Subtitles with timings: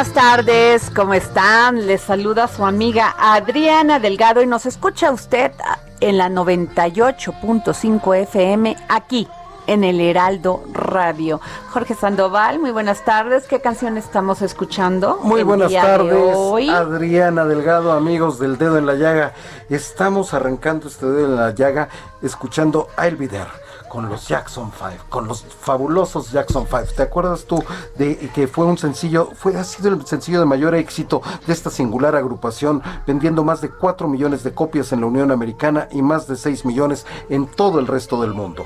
[0.00, 1.86] Buenas tardes, ¿cómo están?
[1.86, 5.52] Les saluda su amiga Adriana Delgado y nos escucha usted
[6.00, 9.28] en la 98.5 FM aquí
[9.66, 11.38] en el Heraldo Radio.
[11.68, 13.46] Jorge Sandoval, muy buenas tardes.
[13.46, 15.18] ¿Qué canción estamos escuchando?
[15.22, 16.70] Muy buenas tardes?
[16.70, 19.34] Adriana Delgado, amigos del Dedo en la Llaga.
[19.68, 21.90] Estamos arrancando este Dedo en la Llaga
[22.22, 23.50] escuchando I'll Be There
[23.90, 26.94] con los Jackson 5, con los fabulosos Jackson 5.
[26.96, 27.62] ¿Te acuerdas tú
[27.96, 31.70] de que fue un sencillo, fue ha sido el sencillo de mayor éxito de esta
[31.70, 36.28] singular agrupación, vendiendo más de 4 millones de copias en la Unión Americana y más
[36.28, 38.64] de 6 millones en todo el resto del mundo?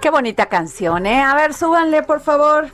[0.00, 1.20] Qué bonita canción, ¿eh?
[1.20, 2.68] A ver, súbanle, por favor.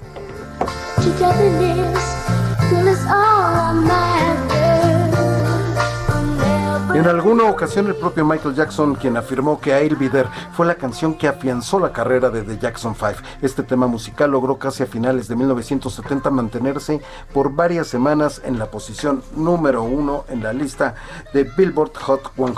[6.97, 10.77] En alguna ocasión el propio Michael Jackson, quien afirmó que I'll Be There fue la
[10.77, 13.21] canción que afianzó la carrera de The Jackson 5.
[13.43, 17.03] Este tema musical logró casi a finales de 1970 mantenerse
[17.34, 20.95] por varias semanas en la posición número uno en la lista
[21.34, 22.57] de Billboard Hot 100.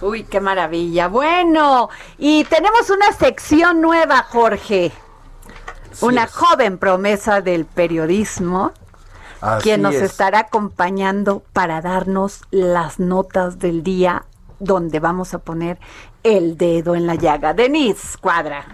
[0.00, 1.06] Uy, qué maravilla.
[1.06, 4.90] Bueno, y tenemos una sección nueva, Jorge.
[6.00, 6.32] una es.
[6.32, 8.72] joven promesa del periodismo,
[9.40, 10.02] Así quien nos es.
[10.02, 14.24] estará acompañando para darnos las notas del día
[14.58, 15.78] donde vamos a poner
[16.22, 17.54] el dedo en la llaga.
[17.54, 18.64] Denise Cuadra.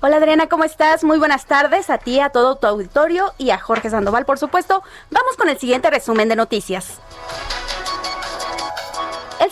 [0.00, 1.04] Hola Adriana, ¿cómo estás?
[1.04, 4.82] Muy buenas tardes a ti, a todo tu auditorio y a Jorge Sandoval, por supuesto.
[5.10, 7.00] Vamos con el siguiente resumen de noticias.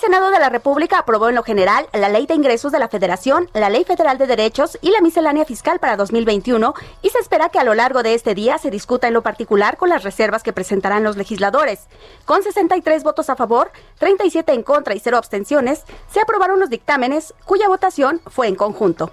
[0.04, 3.48] Senado de la República aprobó en lo general la Ley de Ingresos de la Federación,
[3.54, 7.58] la Ley Federal de Derechos y la Miscelánea Fiscal para 2021 y se espera que
[7.58, 10.52] a lo largo de este día se discuta en lo particular con las reservas que
[10.52, 11.86] presentarán los legisladores.
[12.26, 17.32] Con 63 votos a favor, 37 en contra y 0 abstenciones, se aprobaron los dictámenes
[17.46, 19.10] cuya votación fue en conjunto.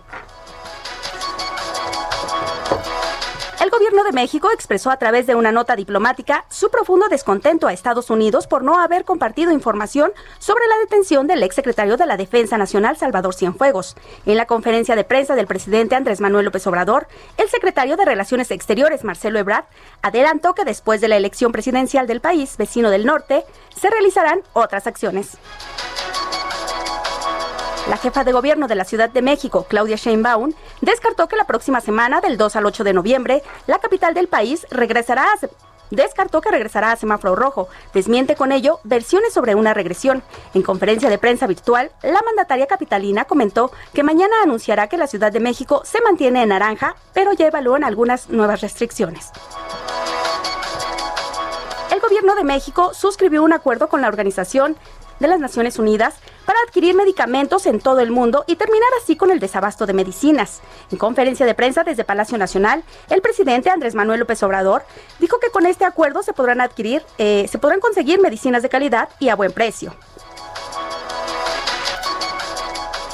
[3.62, 7.74] El gobierno de México expresó a través de una nota diplomática su profundo descontento a
[7.74, 12.58] Estados Unidos por no haber compartido información sobre la detención del exsecretario de la Defensa
[12.58, 13.96] Nacional Salvador Cienfuegos.
[14.26, 17.08] En la conferencia de prensa del presidente Andrés Manuel López Obrador,
[17.38, 19.66] el secretario de Relaciones Exteriores Marcelo Ebrard
[20.02, 23.46] adelantó que después de la elección presidencial del país vecino del norte,
[23.80, 25.38] se realizarán otras acciones.
[27.90, 31.82] La jefa de gobierno de la Ciudad de México, Claudia Sheinbaum, descartó que la próxima
[31.82, 35.48] semana, del 2 al 8 de noviembre, la capital del país regresará a...
[35.90, 37.68] Descartó que regresará a semáforo rojo.
[37.94, 40.24] Desmiente con ello versiones sobre una regresión.
[40.54, 45.34] En conferencia de prensa virtual, la mandataria capitalina comentó que mañana anunciará que la Ciudad
[45.34, 49.32] de México se mantiene en naranja, pero ya evalúan algunas nuevas restricciones.
[51.92, 54.78] El gobierno de México suscribió un acuerdo con la Organización
[55.20, 56.16] de las Naciones Unidas
[56.46, 60.62] para adquirir medicamentos en todo el mundo y terminar así con el desabasto de medicinas.
[60.92, 64.84] En conferencia de prensa desde Palacio Nacional, el presidente Andrés Manuel López Obrador
[65.20, 69.10] dijo que con este acuerdo se podrán adquirir, eh, se podrán conseguir medicinas de calidad
[69.20, 69.94] y a buen precio.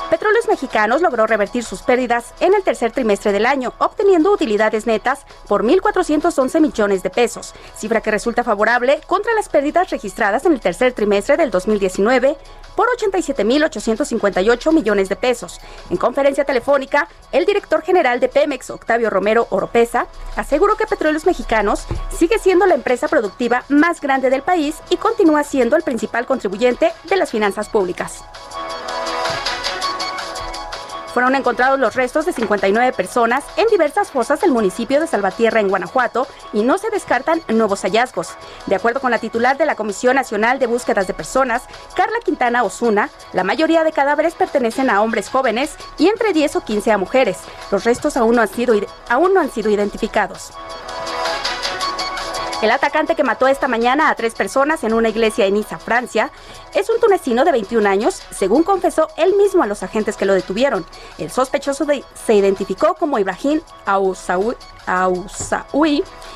[0.10, 5.26] Petróleos Mexicanos logró revertir sus pérdidas en el tercer trimestre del año, obteniendo utilidades netas
[5.50, 10.62] por 1.411 millones de pesos, cifra que resulta favorable contra las pérdidas registradas en el
[10.62, 12.38] tercer trimestre del 2019
[12.78, 15.60] por 87.858 millones de pesos.
[15.90, 21.88] En conferencia telefónica, el director general de Pemex, Octavio Romero Oropesa, aseguró que Petróleos Mexicanos
[22.16, 26.92] sigue siendo la empresa productiva más grande del país y continúa siendo el principal contribuyente
[27.10, 28.24] de las finanzas públicas.
[31.14, 35.70] Fueron encontrados los restos de 59 personas en diversas fosas del municipio de Salvatierra, en
[35.70, 38.30] Guanajuato, y no se descartan nuevos hallazgos.
[38.66, 41.64] De acuerdo con la titular de la Comisión Nacional de Búsquedas de Personas,
[41.96, 46.62] Carla Quintana Osuna, la mayoría de cadáveres pertenecen a hombres jóvenes y entre 10 o
[46.62, 47.38] 15 a mujeres.
[47.72, 48.76] Los restos aún no han sido,
[49.10, 50.52] aún no han sido identificados.
[52.60, 56.32] El atacante que mató esta mañana a tres personas en una iglesia en Niza, Francia,
[56.74, 60.34] es un tunecino de 21 años, según confesó él mismo a los agentes que lo
[60.34, 60.84] detuvieron.
[61.20, 64.56] El sospechoso se identificó como Ibrahim Aousaoui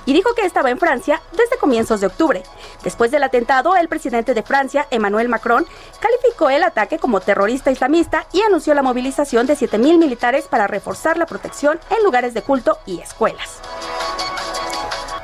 [0.06, 2.44] y dijo que estaba en Francia desde comienzos de octubre.
[2.84, 5.66] Después del atentado, el presidente de Francia, Emmanuel Macron,
[6.00, 11.18] calificó el ataque como terrorista islamista y anunció la movilización de 7.000 militares para reforzar
[11.18, 13.60] la protección en lugares de culto y escuelas.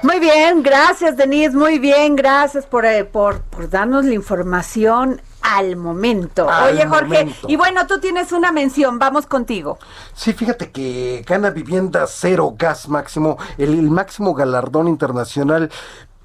[0.04, 6.46] Muy bien, gracias Denise, muy bien, gracias por, eh, por, darnos la información al momento.
[6.46, 9.80] Oye Jorge, y bueno, tú tienes una mención, vamos contigo.
[10.14, 15.72] Sí, fíjate que gana vivienda cero gas máximo, el, máximo galardón internacional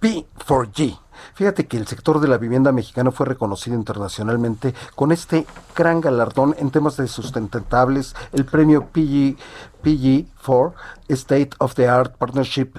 [0.00, 0.98] P4G.
[1.34, 6.54] Fíjate que el sector de la vivienda mexicano fue reconocido internacionalmente con este gran galardón
[6.58, 9.36] en temas de sustentables, el premio PG,
[9.82, 10.72] PG4
[11.08, 12.72] State of the Art Partnership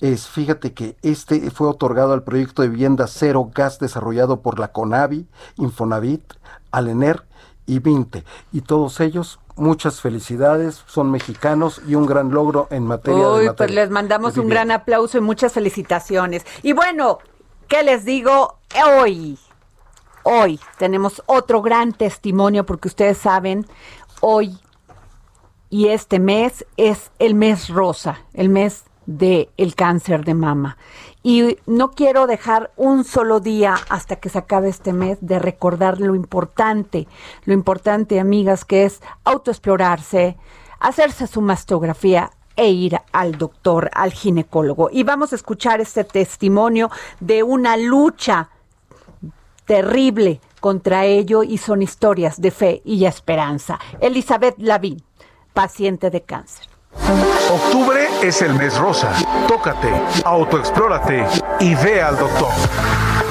[0.00, 4.72] es, fíjate que este fue otorgado al proyecto de vivienda cero gas desarrollado por la
[4.72, 5.26] CONAVI,
[5.56, 6.34] Infonavit,
[6.70, 7.24] Alener
[7.66, 8.24] y Vinte.
[8.52, 13.70] Y todos ellos, muchas felicidades, son mexicanos y un gran logro en materia Uy, pues
[13.70, 16.44] les mandamos un gran aplauso y muchas felicitaciones.
[16.62, 17.18] Y bueno,
[17.68, 18.58] ¿qué les digo?
[18.98, 19.38] Hoy,
[20.24, 23.66] hoy tenemos otro gran testimonio porque ustedes saben,
[24.20, 24.58] hoy
[25.70, 30.76] y este mes es el mes rosa, el mes del el cáncer de mama.
[31.22, 36.00] Y no quiero dejar un solo día hasta que se acabe este mes de recordar
[36.00, 37.08] lo importante,
[37.44, 40.36] lo importante, amigas, que es autoexplorarse,
[40.80, 44.88] hacerse su mastografía e ir al doctor, al ginecólogo.
[44.92, 46.90] Y vamos a escuchar este testimonio
[47.20, 48.50] de una lucha
[49.64, 53.78] terrible contra ello y son historias de fe y esperanza.
[54.00, 55.02] Elizabeth Lavín,
[55.52, 56.73] paciente de cáncer.
[57.50, 59.12] Octubre es el mes rosa.
[59.48, 59.88] Tócate,
[60.24, 61.26] autoexplórate
[61.60, 62.52] y ve al doctor.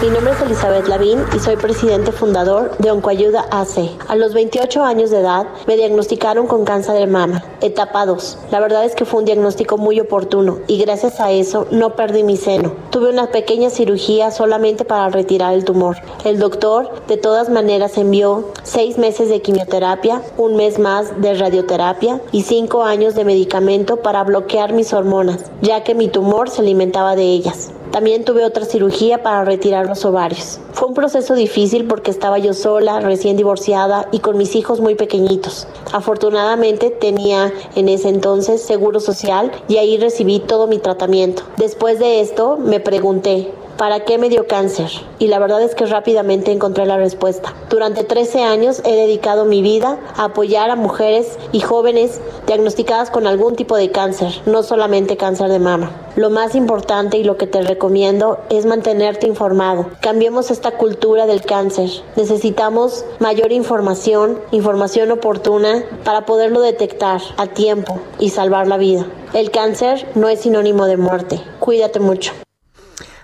[0.04, 3.90] Mi nombre es Elizabeth Lavín y soy presidente fundador de Oncoayuda AC.
[4.10, 8.40] A los 28 años de edad me diagnosticaron con cáncer de mama, etapa 2.
[8.52, 12.24] La verdad es que fue un diagnóstico muy oportuno y gracias a eso no perdí
[12.24, 12.74] mi seno.
[12.90, 15.96] Tuve una pequeña cirugía solamente para retirar el tumor.
[16.26, 22.20] El doctor de todas maneras envió seis meses de quimioterapia, un mes más de radioterapia
[22.34, 27.16] y cinco años de medicamento para bloquear mis hormonas, ya que mi tumor se alimentaba
[27.16, 27.72] de ellas.
[27.94, 30.60] También tuve otra cirugía para retirar los ovarios.
[30.72, 34.96] Fue un proceso difícil porque estaba yo sola, recién divorciada y con mis hijos muy
[34.96, 35.68] pequeñitos.
[35.92, 41.44] Afortunadamente tenía en ese entonces seguro social y ahí recibí todo mi tratamiento.
[41.58, 44.90] Después de esto me pregunté, ¿Para qué me dio cáncer?
[45.18, 47.56] Y la verdad es que rápidamente encontré la respuesta.
[47.70, 53.26] Durante 13 años he dedicado mi vida a apoyar a mujeres y jóvenes diagnosticadas con
[53.26, 55.92] algún tipo de cáncer, no solamente cáncer de mama.
[56.16, 59.88] Lo más importante y lo que te recomiendo es mantenerte informado.
[60.02, 61.90] Cambiemos esta cultura del cáncer.
[62.16, 69.08] Necesitamos mayor información, información oportuna para poderlo detectar a tiempo y salvar la vida.
[69.34, 71.42] El cáncer no es sinónimo de muerte.
[71.60, 72.34] Cuídate mucho.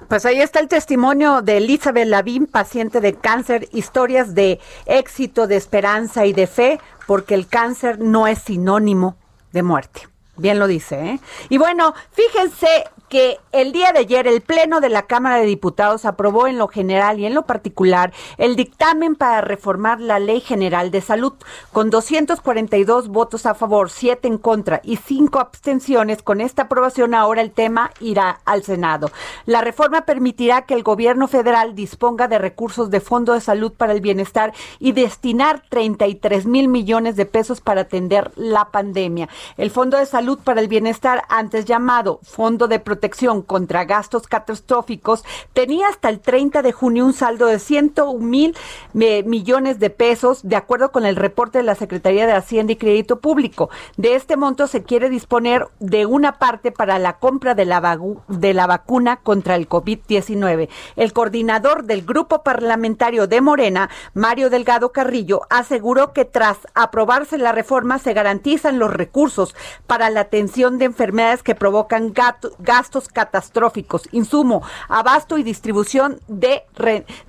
[0.10, 5.56] Pues ahí está el testimonio de Elizabeth Lavín, paciente de cáncer, historias de éxito, de
[5.56, 9.18] esperanza y de fe, porque el cáncer no es sinónimo
[9.52, 10.10] de muerte.
[10.36, 11.20] Bien lo dice, ¿eh?
[11.50, 16.06] Y bueno, fíjense que el día de ayer el Pleno de la Cámara de Diputados
[16.06, 20.92] aprobó en lo general y en lo particular el dictamen para reformar la Ley General
[20.92, 21.34] de Salud
[21.74, 26.22] con 242 votos a favor, 7 en contra y 5 abstenciones.
[26.22, 29.10] Con esta aprobación ahora el tema irá al Senado.
[29.48, 33.94] La reforma permitirá que el gobierno federal disponga de recursos de Fondo de Salud para
[33.94, 39.30] el Bienestar y destinar 33 mil millones de pesos para atender la pandemia.
[39.58, 44.28] El Fondo de Salud para el Bienestar, antes llamado Fondo de Protección protección contra gastos
[44.28, 48.58] catastróficos tenía hasta el 30 de junio un saldo de 101 mil
[48.94, 53.22] millones de pesos, de acuerdo con el reporte de la Secretaría de Hacienda y Crédito
[53.22, 53.70] Público.
[53.96, 58.54] De este monto se quiere disponer de una parte para la compra de la, de
[58.54, 60.68] la vacuna contra el COVID-19.
[60.98, 67.54] El coordinador del grupo parlamentario de Morena, Mario Delgado Carrillo, aseguró que tras aprobarse la
[67.54, 69.56] reforma se garantizan los recursos
[69.88, 76.64] para la atención de enfermedades que provocan gastos catastróficos, insumo, abasto y distribución de,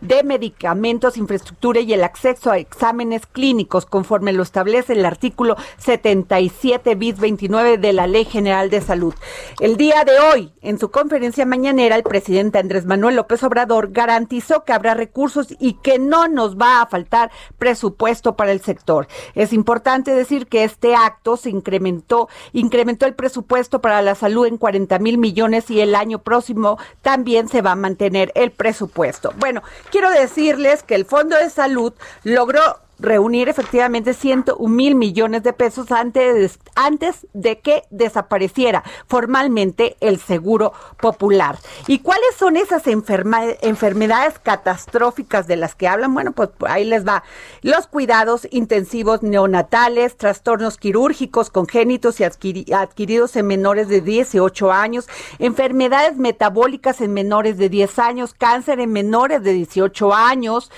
[0.00, 6.94] de medicamentos, infraestructura y el acceso a exámenes clínicos, conforme lo establece el artículo 77
[6.94, 9.14] bis 29 de la Ley General de Salud.
[9.60, 14.64] El día de hoy, en su conferencia mañanera, el presidente Andrés Manuel López Obrador garantizó
[14.64, 19.08] que habrá recursos y que no nos va a faltar presupuesto para el sector.
[19.34, 24.56] Es importante decir que este acto se incrementó, incrementó el presupuesto para la salud en
[24.56, 29.32] 40 mil millones y el año próximo también se va a mantener el presupuesto.
[29.38, 31.92] Bueno, quiero decirles que el Fondo de Salud
[32.22, 40.20] logró reunir efectivamente 101 mil millones de pesos antes, antes de que desapareciera formalmente el
[40.20, 41.58] seguro popular.
[41.86, 46.14] ¿Y cuáles son esas enfermedades catastróficas de las que hablan?
[46.14, 47.24] Bueno, pues ahí les va.
[47.62, 56.16] Los cuidados intensivos neonatales, trastornos quirúrgicos congénitos y adquiridos en menores de 18 años, enfermedades
[56.16, 60.70] metabólicas en menores de 10 años, cáncer en menores de 18 años,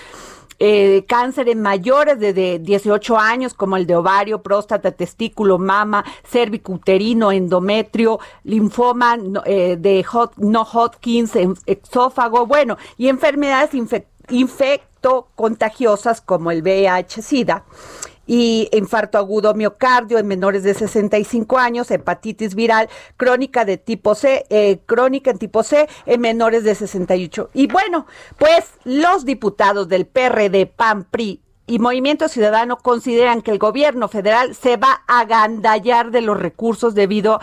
[0.58, 7.32] eh, cáncer en mayores de, 18 años, como el de ovario, próstata, testículo, mama, cervicuterino,
[7.32, 10.04] endometrio, linfoma eh, de
[10.36, 11.32] no Hodgkins,
[11.66, 13.70] exófago, bueno, y enfermedades
[14.28, 17.64] infecto contagiosas como el VIH-Sida
[18.26, 24.46] y infarto agudo miocardio en menores de 65 años, hepatitis viral crónica de tipo C,
[24.48, 27.50] eh, crónica en tipo C en menores de 68.
[27.54, 28.06] Y bueno,
[28.38, 34.54] pues los diputados del PRD, PAN, PRI, y Movimiento Ciudadano consideran que el gobierno federal
[34.54, 37.40] se va a agandallar de los recursos debido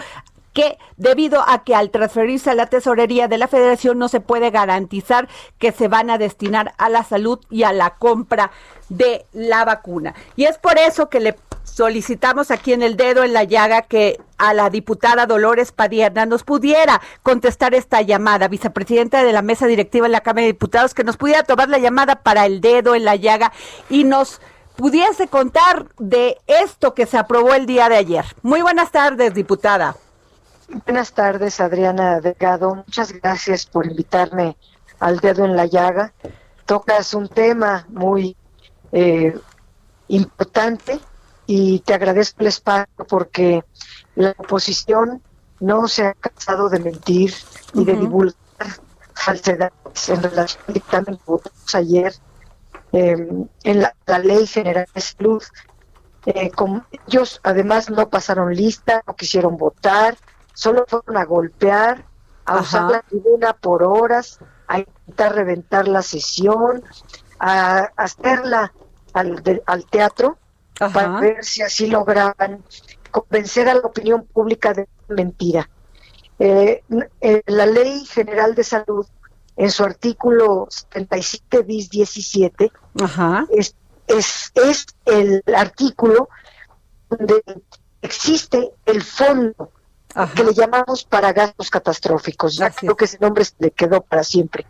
[0.59, 4.51] que debido a que al transferirse a la tesorería de la federación no se puede
[4.51, 8.51] garantizar que se van a destinar a la salud y a la compra
[8.89, 10.15] de la vacuna.
[10.35, 14.19] Y es por eso que le solicitamos aquí en el dedo en la llaga que
[14.37, 20.07] a la diputada Dolores Padierna nos pudiera contestar esta llamada, vicepresidenta de la mesa directiva
[20.07, 23.05] de la Cámara de Diputados, que nos pudiera tomar la llamada para el dedo en
[23.05, 23.53] la llaga
[23.89, 24.41] y nos
[24.75, 28.25] pudiese contar de esto que se aprobó el día de ayer.
[28.41, 29.95] Muy buenas tardes, diputada.
[30.69, 32.75] Buenas tardes, Adriana Delgado.
[32.75, 34.55] Muchas gracias por invitarme
[34.99, 36.13] al dedo en la llaga.
[36.67, 38.37] Tocas un tema muy
[38.91, 39.35] eh,
[40.09, 40.99] importante
[41.47, 43.63] y te agradezco el espacio porque
[44.13, 45.23] la oposición
[45.59, 47.33] no se ha cansado de mentir
[47.73, 48.35] y de divulgar
[49.15, 52.13] falsedades en relación al dictamen que votamos ayer
[52.91, 55.43] em, en la, ley general de salud.
[56.27, 56.51] Eh,
[57.07, 60.15] ellos además no pasaron lista, no quisieron votar,
[60.59, 62.03] solo fueron a golpear,
[62.43, 66.83] a usar la tribuna por horas, a intentar reventar la sesión,
[67.39, 68.73] a, hacerla
[69.13, 70.37] al, al teatro
[70.77, 72.61] para ver si así lograban
[73.09, 75.69] convencer a la opinión pública de mentira.
[76.39, 76.83] Eh,
[77.21, 79.07] eh, la Ley General de Salud,
[79.55, 82.69] en su artículo 77 bis 17,
[83.49, 83.75] Es,
[84.07, 86.27] es, es el artículo
[87.09, 87.41] donde
[88.01, 89.71] existe el fondo
[90.27, 92.55] que le llamamos para gastos catastróficos.
[92.55, 94.65] Ya creo que ese nombre le quedó para siempre.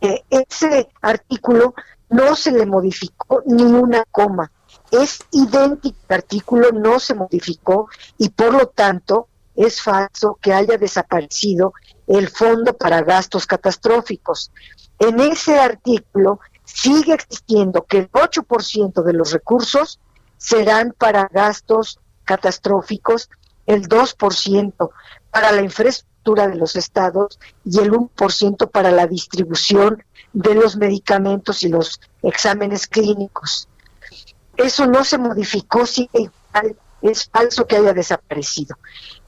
[0.00, 1.74] Eh, ese artículo
[2.08, 4.50] no se le modificó ni una coma.
[4.90, 7.88] Es idéntico el artículo, no se modificó
[8.18, 11.72] y por lo tanto es falso que haya desaparecido
[12.06, 14.50] el fondo para gastos catastróficos.
[14.98, 20.00] En ese artículo sigue existiendo que el 8% de los recursos
[20.36, 23.28] serán para gastos catastróficos
[23.66, 24.90] el 2%
[25.30, 31.62] para la infraestructura de los estados y el 1% para la distribución de los medicamentos
[31.62, 33.68] y los exámenes clínicos.
[34.56, 36.08] Eso no se modificó, sí,
[37.02, 38.76] es falso que haya desaparecido.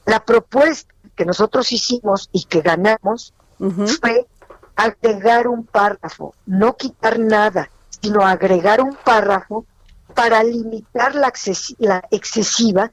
[0.05, 4.27] La propuesta que nosotros hicimos y que ganamos fue
[4.75, 7.69] agregar un párrafo, no quitar nada,
[8.01, 9.65] sino agregar un párrafo
[10.13, 11.31] para limitar la,
[11.79, 12.91] la excesiva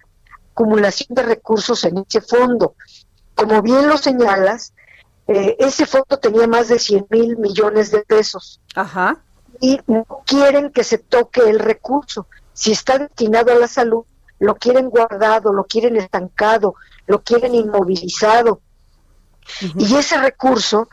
[0.53, 2.75] acumulación de recursos en ese fondo.
[3.35, 4.73] Como bien lo señalas,
[5.27, 8.61] eh, ese fondo tenía más de 100 mil millones de pesos.
[8.75, 9.23] Ajá.
[9.61, 12.27] Y no quieren que se toque el recurso.
[12.53, 14.05] Si está destinado a la salud,
[14.39, 16.75] lo quieren guardado, lo quieren estancado,
[17.07, 18.61] lo quieren inmovilizado.
[19.77, 20.89] Y ese recurso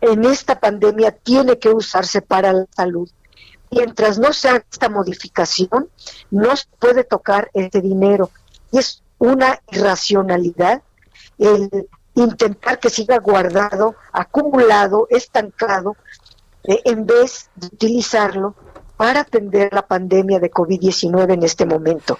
[0.00, 3.08] en esta pandemia tiene que usarse para la salud.
[3.70, 5.88] Mientras no se haga esta modificación,
[6.30, 8.30] no se puede tocar ese dinero.
[8.70, 10.82] Y es una irracionalidad
[11.38, 15.96] el intentar que siga guardado, acumulado, estancado,
[16.64, 18.54] eh, en vez de utilizarlo
[18.96, 22.18] para atender la pandemia de COVID-19 en este momento.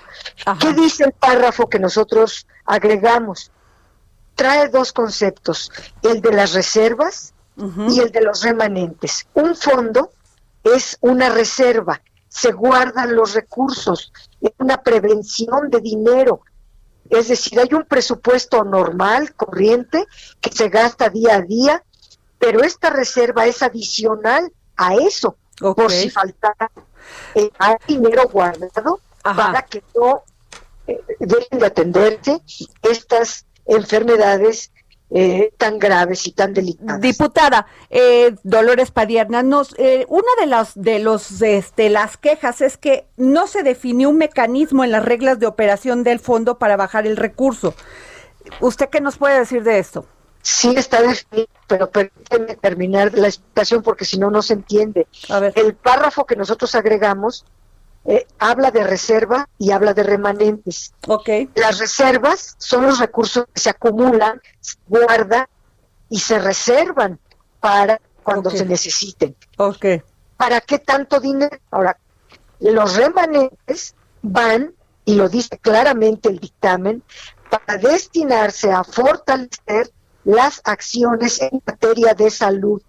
[0.60, 3.52] ¿Qué dice el párrafo que nosotros agregamos?
[4.34, 5.70] Trae dos conceptos,
[6.02, 9.28] el de las reservas y el de los remanentes.
[9.34, 10.10] Un fondo
[10.64, 16.40] es una reserva, se guardan los recursos, es una prevención de dinero.
[17.10, 20.06] Es decir, hay un presupuesto normal, corriente,
[20.40, 21.82] que se gasta día a día,
[22.38, 26.70] pero esta reserva es adicional a eso, por si faltara
[27.34, 27.50] eh,
[27.86, 30.24] dinero guardado para que no
[30.86, 32.40] eh, dejen de atenderse
[32.82, 34.70] estas enfermedades
[35.10, 37.00] eh, tan graves y tan delicadas.
[37.00, 42.76] Diputada eh, Dolores Padierna, nos, eh, una de las de los este, las quejas es
[42.76, 47.06] que no se definió un mecanismo en las reglas de operación del fondo para bajar
[47.06, 47.74] el recurso.
[48.60, 50.06] ¿Usted qué nos puede decir de esto?
[50.42, 55.06] Sí está definido, pero permíteme terminar la explicación porque si no, no se entiende.
[55.54, 57.46] El párrafo que nosotros agregamos
[58.06, 60.92] eh, habla de reserva y habla de remanentes.
[61.06, 61.48] Okay.
[61.54, 65.46] Las reservas son los recursos que se acumulan, se guardan
[66.10, 67.18] y se reservan
[67.60, 69.34] para cuando se necesiten.
[69.56, 70.02] Okay.
[70.36, 71.56] ¿Para qué tanto dinero?
[71.70, 71.98] Ahora,
[72.60, 77.02] los remanentes van, y lo dice claramente el dictamen,
[77.48, 79.90] para destinarse a fortalecer
[80.24, 82.82] las acciones en materia de salud.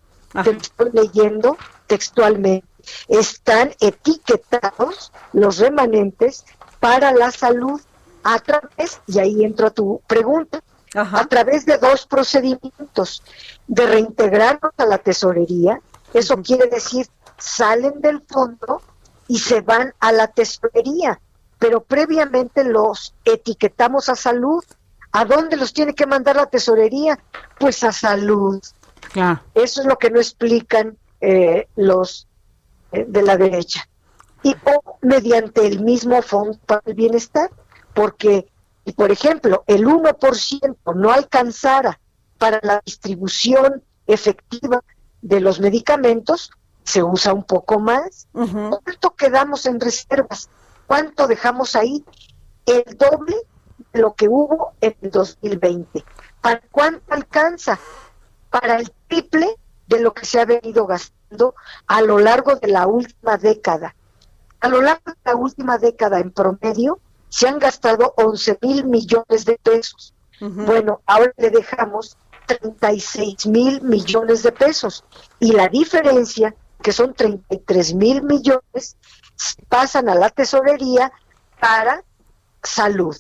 [0.44, 1.58] Te estoy leyendo
[1.88, 2.68] textualmente
[3.08, 6.46] están etiquetados los remanentes
[6.80, 7.82] para la salud
[8.24, 10.62] a través, y ahí entra tu pregunta,
[10.94, 13.22] a través de dos procedimientos,
[13.68, 15.82] de reintegrarlos a la tesorería,
[16.14, 18.82] eso quiere decir, salen del fondo
[19.28, 21.20] y se van a la tesorería,
[21.60, 24.64] pero previamente los etiquetamos a salud.
[25.12, 27.20] ¿A dónde los tiene que mandar la tesorería?
[27.58, 28.62] Pues a salud.
[29.54, 32.28] Eso es lo que no explican eh, los
[33.04, 33.88] de la derecha.
[34.44, 37.50] Y o mediante el mismo fondo para el bienestar,
[37.94, 38.48] porque,
[38.96, 42.00] por ejemplo, el 1% no alcanzara
[42.38, 44.84] para la distribución efectiva
[45.22, 46.52] de los medicamentos,
[46.84, 48.28] se usa un poco más.
[48.32, 50.50] ¿Cuánto quedamos en reservas?
[50.86, 52.06] ¿Cuánto dejamos ahí?
[52.66, 53.36] El doble
[53.92, 56.06] de lo que hubo en el 2020.
[56.42, 57.80] ¿Para cuánto alcanza?
[58.52, 59.56] Para el triple
[59.88, 61.56] de lo que se ha venido gastando
[61.88, 63.96] a lo largo de la última década.
[64.60, 69.46] A lo largo de la última década, en promedio, se han gastado 11 mil millones
[69.46, 70.14] de pesos.
[70.40, 75.04] Bueno, ahora le dejamos 36 mil millones de pesos.
[75.40, 78.98] Y la diferencia, que son 33 mil millones,
[79.70, 81.12] pasan a la tesorería
[81.60, 82.04] para
[82.64, 83.16] salud.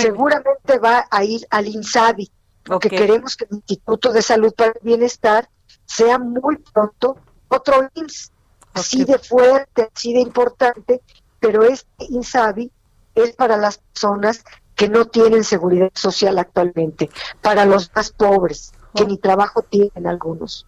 [0.00, 2.30] Seguramente va a ir al INSABI,
[2.64, 5.48] porque queremos que el Instituto de Salud para el Bienestar
[5.88, 7.16] sea muy pronto
[7.48, 8.30] otro IMSS,
[8.74, 11.00] así de fuerte, así de importante,
[11.40, 12.70] pero este INSABI
[13.14, 14.44] es para las personas
[14.76, 20.66] que no tienen seguridad social actualmente, para los más pobres, que ni trabajo tienen algunos.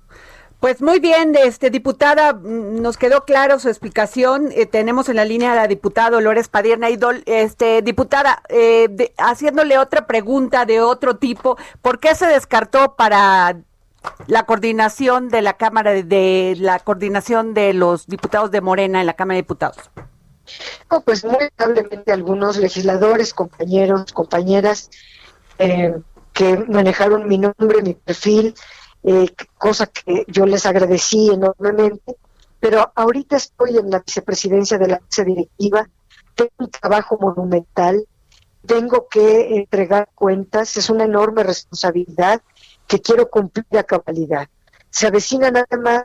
[0.58, 4.50] Pues muy bien, este diputada, mm, nos quedó claro su explicación.
[4.52, 9.78] Eh, tenemos en la línea a la diputada Dolores Padierna y este diputada, eh, haciéndole
[9.78, 13.56] otra pregunta de otro tipo, ¿por qué se descartó para
[14.26, 19.14] la coordinación de la Cámara de, la coordinación de los diputados de Morena en la
[19.14, 19.76] Cámara de Diputados?
[21.04, 24.90] pues muy amablemente algunos legisladores, compañeros, compañeras
[25.58, 25.94] eh,
[26.32, 28.54] que manejaron mi nombre, mi perfil,
[29.04, 32.16] eh, cosa que yo les agradecí enormemente,
[32.58, 35.88] pero ahorita estoy en la vicepresidencia de la mesa directiva,
[36.34, 38.04] tengo un trabajo monumental,
[38.66, 42.42] tengo que entregar cuentas, es una enorme responsabilidad
[42.90, 44.48] que quiero cumplir a cabalidad.
[44.90, 46.02] Se avecinan además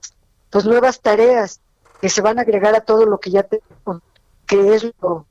[0.52, 1.60] pues nuevas tareas
[2.00, 4.04] que se van a agregar a todo lo que ya tengo,
[4.46, 5.26] que es lo,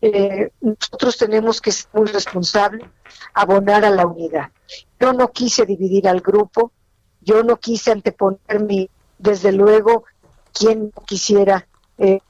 [0.00, 2.88] eh, nosotros tenemos que ser muy responsables,
[3.34, 4.50] abonar a la unidad.
[4.98, 6.72] Yo no quise dividir al grupo,
[7.20, 10.04] yo no quise anteponer mi, desde luego,
[10.54, 12.20] quien quisiera eh,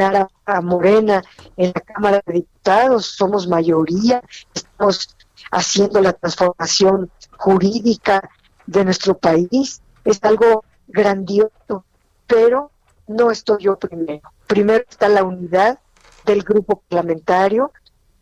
[0.00, 1.22] a, a Morena
[1.56, 5.15] en la Cámara de Diputados, somos mayoría, estamos
[5.50, 8.28] haciendo la transformación jurídica
[8.66, 11.84] de nuestro país, es algo grandioso,
[12.26, 12.70] pero
[13.06, 14.32] no estoy yo primero.
[14.46, 15.78] Primero está la unidad
[16.24, 17.72] del grupo parlamentario.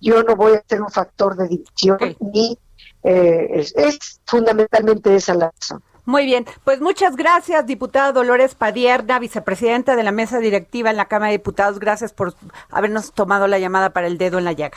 [0.01, 2.59] Yo no voy a ser un factor de división ni
[3.03, 5.83] eh, es, fundamentalmente esa la razón.
[6.07, 11.07] Muy bien, pues muchas gracias, diputada Dolores Padierna, vicepresidenta de la mesa directiva en la
[11.07, 11.79] Cámara de Diputados.
[11.79, 12.35] Gracias por
[12.71, 14.77] habernos tomado la llamada para el dedo en la llaga.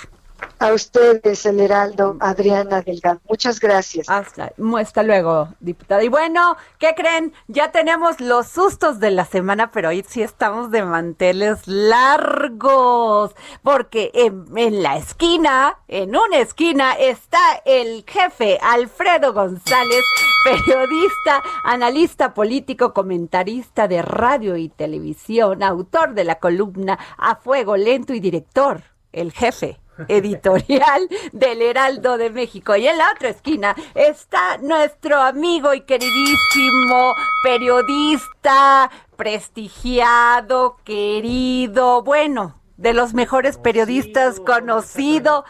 [0.59, 3.19] A ustedes, el Heraldo, Adriana Delgado.
[3.29, 4.07] Muchas gracias.
[4.09, 6.03] Hasta, luego, diputada.
[6.03, 7.31] Y bueno, ¿qué creen?
[7.47, 14.09] Ya tenemos los sustos de la semana, pero hoy sí estamos de manteles largos, porque
[14.15, 20.03] en, en la esquina, en una esquina, está el jefe Alfredo González,
[20.43, 28.15] periodista, analista político, comentarista de radio y televisión, autor de la columna A Fuego Lento
[28.15, 32.75] y director, el jefe editorial del Heraldo de México.
[32.75, 42.93] Y en la otra esquina está nuestro amigo y queridísimo periodista, prestigiado, querido, bueno, de
[42.93, 45.43] los mejores periodistas conocido,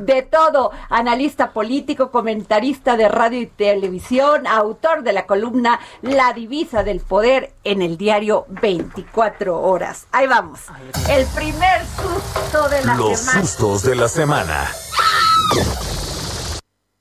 [0.00, 6.82] de todo, analista político, comentarista de radio y televisión, autor de la columna La divisa
[6.82, 10.06] del poder en el diario 24 horas.
[10.12, 10.60] Ahí vamos.
[11.08, 13.08] El primer susto de la semana.
[13.10, 14.68] Los sustos de la semana.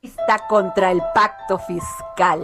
[0.02, 2.42] Está contra el pacto fiscal.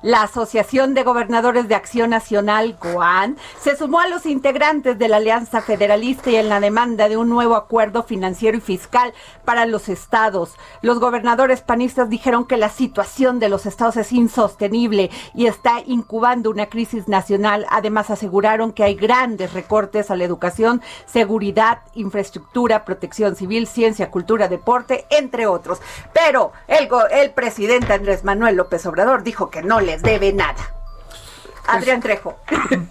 [0.00, 5.16] La Asociación de Gobernadores de Acción Nacional, COAN, se sumó a los integrantes de la
[5.16, 9.12] Alianza Federalista y en la demanda de un nuevo acuerdo financiero y fiscal
[9.44, 10.54] para los estados.
[10.82, 16.50] Los gobernadores panistas dijeron que la situación de los estados es insostenible y está incubando
[16.50, 17.66] una crisis nacional.
[17.68, 24.46] Además, aseguraron que hay grandes recortes a la educación, seguridad, infraestructura, protección civil, ciencia, cultura,
[24.46, 25.80] deporte, entre otros.
[26.12, 30.70] Pero el, el presidente Andrés Manuel López Obrador dijo que no les debe nada.
[31.66, 32.36] Adrián Trejo.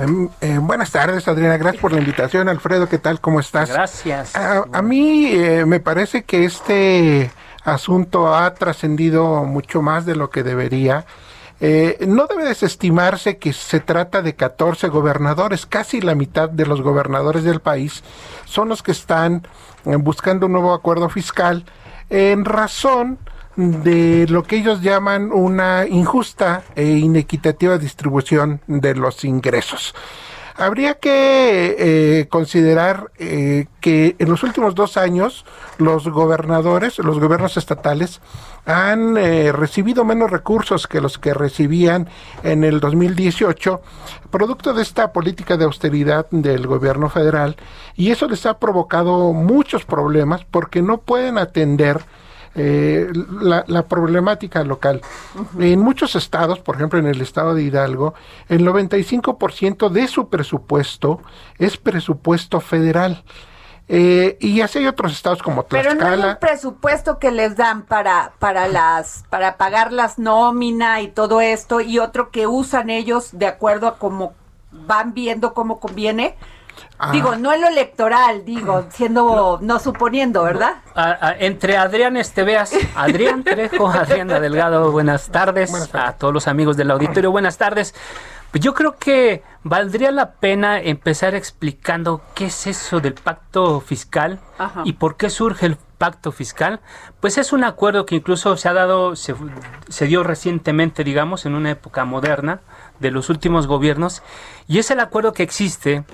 [0.00, 1.58] Em, eh, buenas tardes, Adriana.
[1.58, 2.48] Gracias por la invitación.
[2.48, 3.20] Alfredo, ¿qué tal?
[3.20, 3.68] ¿Cómo estás?
[3.68, 4.34] Gracias.
[4.34, 7.30] A, mí eh, me parece que este
[7.64, 11.04] asunto ha trascendido mucho más de lo que debería.
[11.60, 16.80] Eh, no debe desestimarse que se trata de 14 gobernadores, casi la mitad de los
[16.80, 18.02] gobernadores del país
[18.46, 19.46] son los que están
[19.84, 21.66] buscando un nuevo acuerdo fiscal
[22.08, 23.18] en razón
[23.56, 29.94] de lo que ellos llaman una injusta e inequitativa distribución de los ingresos.
[30.54, 35.46] Habría que eh, considerar eh, que en los últimos dos años
[35.78, 38.20] los gobernadores, los gobiernos estatales,
[38.66, 42.08] han eh, recibido menos recursos que los que recibían
[42.42, 43.80] en el 2018,
[44.30, 47.56] producto de esta política de austeridad del gobierno federal,
[47.96, 52.02] y eso les ha provocado muchos problemas porque no pueden atender
[52.54, 53.10] eh,
[53.40, 55.00] la, problemática local.
[55.58, 58.14] En muchos estados, por ejemplo en el estado de Hidalgo,
[58.48, 61.22] el 95% de su presupuesto
[61.58, 63.24] es presupuesto federal.
[63.88, 65.98] Eh, y así hay otros estados como Tlaxcala.
[65.98, 71.00] Pero no hay un presupuesto que les dan para, para, las, para pagar las nómina
[71.00, 74.34] y todo esto, y otro que usan ellos de acuerdo a cómo
[74.70, 76.36] van viendo cómo conviene.
[77.10, 80.76] Digo, no en lo electoral, digo, siendo, no suponiendo, ¿verdad?
[81.38, 87.30] entre Adrián Esteveas, Adrián Trejo, Adriana Delgado, buenas tardes, a todos los amigos del auditorio,
[87.30, 87.94] buenas tardes.
[88.52, 94.40] Pues yo creo que valdría la pena empezar explicando qué es eso del pacto fiscal
[94.84, 96.80] y por qué surge el pacto fiscal.
[97.20, 99.34] Pues es un acuerdo que incluso se ha dado, se,
[99.88, 102.60] se dio recientemente, digamos, en una época moderna
[103.02, 104.22] de los últimos gobiernos,
[104.66, 106.04] y es el acuerdo que existe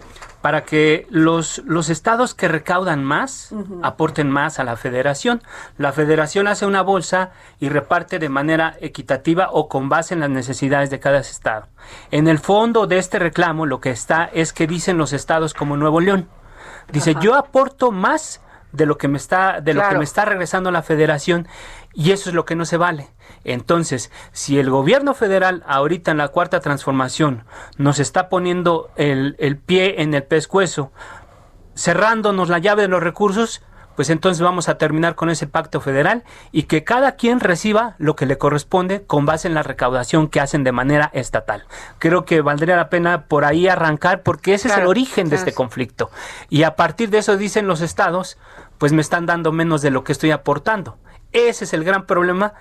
[0.40, 5.42] para que los, los estados que recaudan más aporten más a la federación.
[5.79, 10.31] La federación hace una bolsa y reparte de manera equitativa o con base en las
[10.31, 11.66] necesidades de cada estado.
[12.11, 15.77] En el fondo de este reclamo lo que está es que dicen los estados como
[15.77, 16.29] Nuevo León.
[16.92, 18.40] Dice, yo aporto más
[18.72, 21.48] de lo que me está de lo que me está regresando la federación
[21.99, 23.09] y eso es lo que no se vale.
[23.43, 27.43] Entonces, si el gobierno federal ahorita en la cuarta transformación
[27.77, 30.93] nos está poniendo el, el pie en el pescuezo,
[31.75, 33.63] cerrándonos la llave de los recursos,
[33.97, 38.15] pues entonces vamos a terminar con ese pacto federal y que cada quien reciba lo
[38.15, 41.65] que le corresponde con base en la recaudación que hacen de manera estatal.
[41.99, 45.53] Creo que valdría la pena por ahí arrancar porque ese es el origen de este
[45.53, 46.13] conflicto.
[46.49, 48.39] Y a partir de eso dicen los estados,
[48.79, 50.97] pues me están dando menos de lo que estoy aportando.
[51.33, 52.55] Ese es el gran problema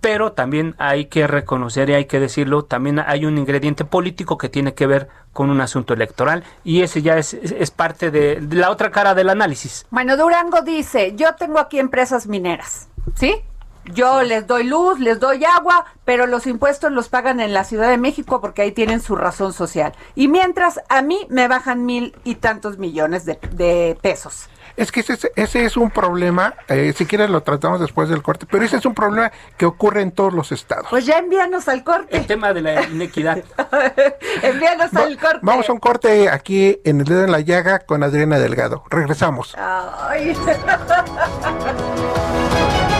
[0.00, 4.48] pero también hay que reconocer y hay que decirlo, también hay un ingrediente político que
[4.48, 8.70] tiene que ver con un asunto electoral y ese ya es, es parte de, la
[8.70, 9.86] otra cara del análisis.
[9.90, 13.36] Bueno, Durango dice, yo tengo aquí empresas mineras, ¿sí?
[13.92, 17.88] Yo les doy luz, les doy agua, pero los impuestos los pagan en la Ciudad
[17.88, 19.94] de México porque ahí tienen su razón social.
[20.14, 24.48] Y mientras a mí me bajan mil y tantos millones de, de pesos.
[24.76, 28.46] Es que ese, ese es un problema, eh, si quieres lo tratamos después del corte,
[28.50, 30.86] pero ese es un problema que ocurre en todos los estados.
[30.90, 32.16] Pues ya envíanos al corte.
[32.16, 33.42] El tema de la inequidad.
[34.42, 35.38] envíanos al corte.
[35.42, 38.84] Vamos a un corte aquí en El Dedo en la Llaga con Adriana Delgado.
[38.90, 39.56] Regresamos.
[39.58, 40.36] Ay.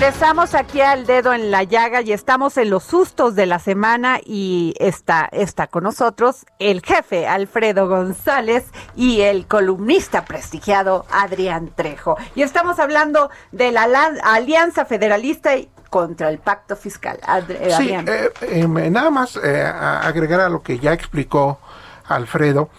[0.00, 4.20] regresamos aquí al dedo en la llaga y estamos en los sustos de la semana
[4.24, 12.16] y está, está con nosotros el jefe Alfredo González y el columnista prestigiado Adrián Trejo.
[12.36, 13.88] Y estamos hablando de la
[14.22, 15.54] Alianza Federalista
[15.90, 17.18] contra el pacto fiscal.
[17.48, 21.58] Eh, sí, eh, eh, nada más agregar a lo que ya explicó
[22.06, 22.70] Alfredo,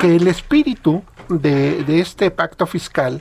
[0.00, 3.20] que el espíritu de, de este pacto fiscal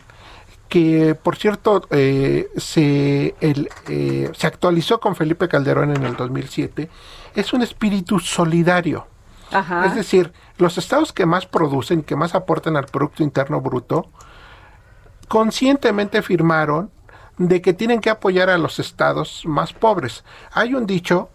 [0.70, 6.90] que por cierto eh, se, eh, se actualizó con Felipe Calderón en el 2007,
[7.36, 9.08] es un espíritu solidario.
[9.86, 14.10] Es decir, los estados que más producen, que más aportan al Producto Interno Bruto,
[15.30, 16.92] conscientemente firmaron
[17.38, 20.26] de que tienen que apoyar a los estados más pobres.
[20.52, 21.30] Hay un dicho,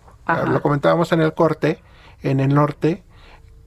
[0.47, 1.83] lo comentábamos en el corte,
[2.23, 3.03] en el norte,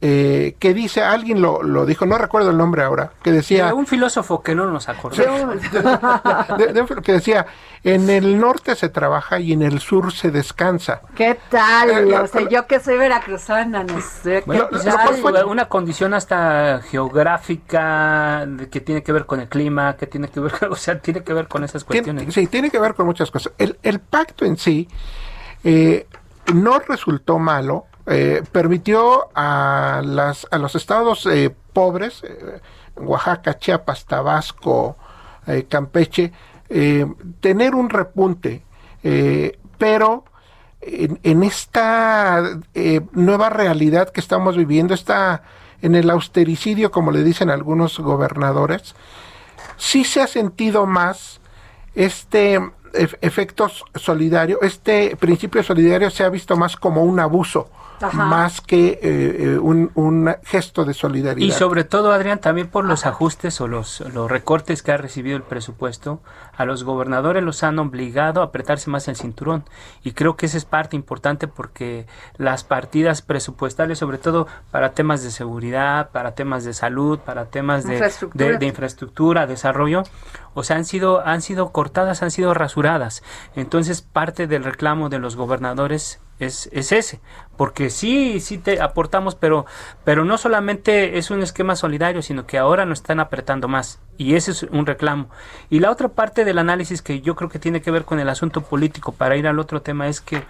[0.07, 3.73] eh, que dice, alguien lo, lo, dijo, no recuerdo el nombre ahora, que decía...
[3.73, 5.55] un filósofo que no nos acordamos.
[7.03, 7.47] que decía,
[7.83, 11.01] en el norte se trabaja y en el sur se descansa.
[11.15, 11.89] ¿Qué tal?
[11.89, 14.43] Eh, yo que soy veracruzana, no sé.
[15.47, 20.53] una condición hasta geográfica que tiene que ver con el clima, que tiene que ver,
[20.69, 22.31] o sea, tiene que ver con esas cuestiones.
[22.31, 23.53] sí, tiene que ver con muchas cosas.
[23.57, 24.87] El, el pacto en sí
[25.63, 26.05] eh,
[26.53, 32.61] no resultó malo, eh, permitió a, las, a los estados eh, pobres, eh,
[32.97, 34.95] Oaxaca, Chiapas, Tabasco,
[35.69, 36.31] Campeche,
[37.39, 38.63] tener un repunte,
[39.77, 40.23] pero
[40.81, 42.57] en, esta
[43.11, 45.43] nueva realidad que estamos viviendo, está
[45.83, 48.95] en el austericidio, como le dicen algunos gobernadores,
[49.77, 51.41] sí se ha sentido más
[51.93, 52.59] este
[53.21, 57.69] efecto solidario, este principio solidario se ha visto más como un abuso
[58.13, 61.45] más que eh, eh, un, un, gesto de solidaridad.
[61.45, 65.38] Y sobre todo, Adrián, también por los ajustes o los, los recortes que ha recibido
[65.38, 66.21] el presupuesto,
[66.55, 69.65] a los gobernadores los han obligado a apretarse más el cinturón.
[70.03, 75.23] Y creo que esa es parte importante porque las partidas presupuestales, sobre todo para temas
[75.23, 80.03] de seguridad, para temas de salud, para temas de infraestructura, de, de infraestructura desarrollo,
[80.53, 83.23] O sea, han sido, han sido cortadas, han sido rasuradas.
[83.55, 87.19] Entonces, parte del reclamo de los gobernadores es, es ese,
[87.57, 89.65] porque sí, sí te aportamos, pero,
[90.03, 94.35] pero no solamente es un esquema solidario, sino que ahora nos están apretando más, y
[94.35, 95.29] ese es un reclamo.
[95.69, 98.29] Y la otra parte del análisis que yo creo que tiene que ver con el
[98.29, 100.43] asunto político, para ir al otro tema, es que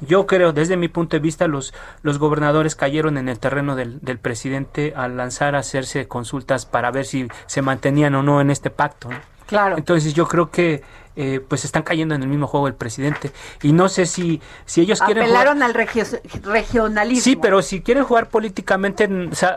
[0.00, 4.00] yo creo, desde mi punto de vista, los, los gobernadores cayeron en el terreno del,
[4.00, 8.50] del presidente al lanzar a hacerse consultas para ver si se mantenían o no en
[8.50, 9.10] este pacto.
[9.46, 9.76] Claro.
[9.76, 10.82] Entonces yo creo que
[11.16, 13.32] eh, pues están cayendo en el mismo juego el presidente.
[13.62, 15.24] Y no sé si, si ellos quieren...
[15.24, 17.22] Apelaron al regionalismo.
[17.22, 19.08] Sí, pero si quieren jugar políticamente,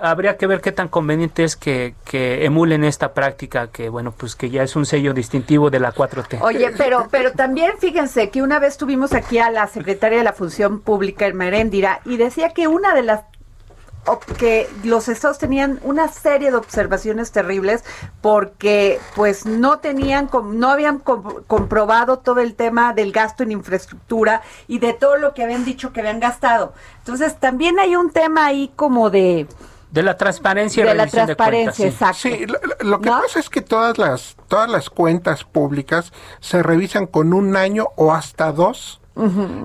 [0.02, 4.36] habría que ver qué tan conveniente es que, que, emulen esta práctica, que bueno, pues
[4.36, 6.42] que ya es un sello distintivo de la 4T.
[6.42, 10.34] Oye, pero, pero también fíjense que una vez tuvimos aquí a la secretaria de la
[10.34, 13.22] Función Pública, el Meréndira, y decía que una de las
[14.38, 17.84] que los estados tenían una serie de observaciones terribles
[18.22, 24.80] porque pues no tenían no habían comprobado todo el tema del gasto en infraestructura y
[24.80, 26.74] de todo lo que habían dicho que habían gastado.
[27.00, 29.48] Entonces también hay un tema ahí como de
[29.92, 32.18] de la transparencia y de la transparencia, exacto.
[32.24, 32.48] Sí,
[32.80, 37.56] lo, que pasa es que todas las todas las cuentas públicas se revisan con un
[37.56, 39.02] año o hasta dos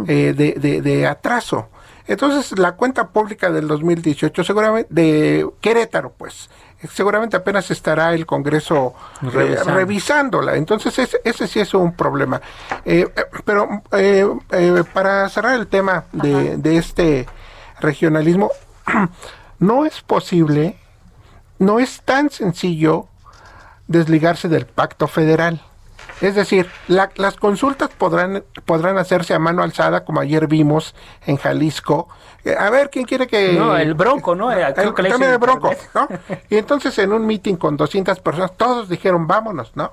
[0.07, 1.69] eh, de, de, de atraso.
[2.09, 6.49] Entonces, la cuenta pública del 2018, seguramente, de Querétaro, pues,
[6.91, 10.57] seguramente apenas estará el Congreso eh, revisándola.
[10.57, 12.41] Entonces, ese, ese, sí es un problema.
[12.87, 13.83] Eh, eh, pero
[14.95, 17.27] para cerrar el tema de, de este
[17.79, 18.51] regionalismo,
[19.59, 20.79] no es posible,
[21.59, 23.07] no es tan sencillo
[23.87, 25.63] desligarse del pacto federal.
[26.21, 30.95] Es decir, las consultas podrán, podrán hacerse a mano alzada, como ayer vimos
[31.27, 32.09] en Jalisco.
[32.45, 33.53] Eh, a ver, ¿quién quiere que...?
[33.53, 34.51] No, el Bronco, ¿no?
[34.51, 36.09] El, el Bronco, ¿no?
[36.51, 39.93] Y entonces en un meeting con 200 personas, todos dijeron, vámonos, ¿no?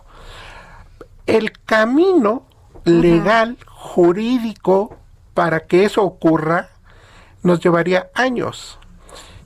[1.28, 2.44] El camino
[2.86, 4.98] legal, jurídico,
[5.34, 6.70] para que eso ocurra,
[7.44, 8.80] nos llevaría años.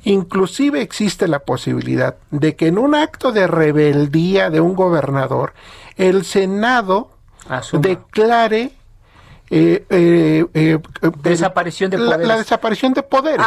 [0.03, 5.53] Inclusive existe la posibilidad de que en un acto de rebeldía de un gobernador,
[5.99, 7.11] el Senado
[7.73, 8.71] declare
[9.51, 10.79] eh, eh, eh,
[11.21, 12.27] desaparición de poderes.
[12.27, 13.45] La, desaparición de poderes.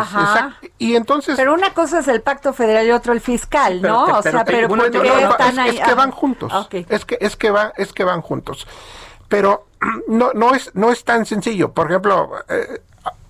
[0.78, 1.34] Y entonces.
[1.36, 4.04] Pero una cosa es el pacto federal y otro el fiscal, ¿no?
[4.04, 5.78] o sea, pero están ahí?
[5.78, 6.52] Es, que van juntos.
[6.88, 8.66] Es que es que van es que van juntos.
[9.28, 9.66] Pero
[10.08, 11.72] no no es no es tan sencillo.
[11.72, 12.32] Por ejemplo,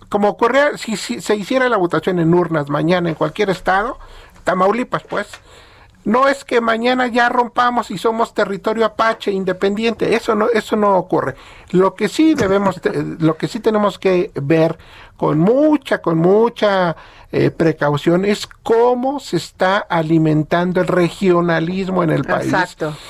[0.08, 3.98] como ocurría si, si se hiciera la votación en urnas mañana en cualquier estado,
[4.42, 5.28] Tamaulipas, pues
[6.04, 10.96] no es que mañana ya rompamos y somos territorio apache independiente, eso no eso no
[10.96, 11.36] ocurre.
[11.70, 12.80] Lo que sí debemos
[13.18, 14.78] lo que sí tenemos que ver
[15.16, 16.96] con mucha con mucha
[17.30, 22.52] eh, precaución es cómo se está alimentando el regionalismo en el país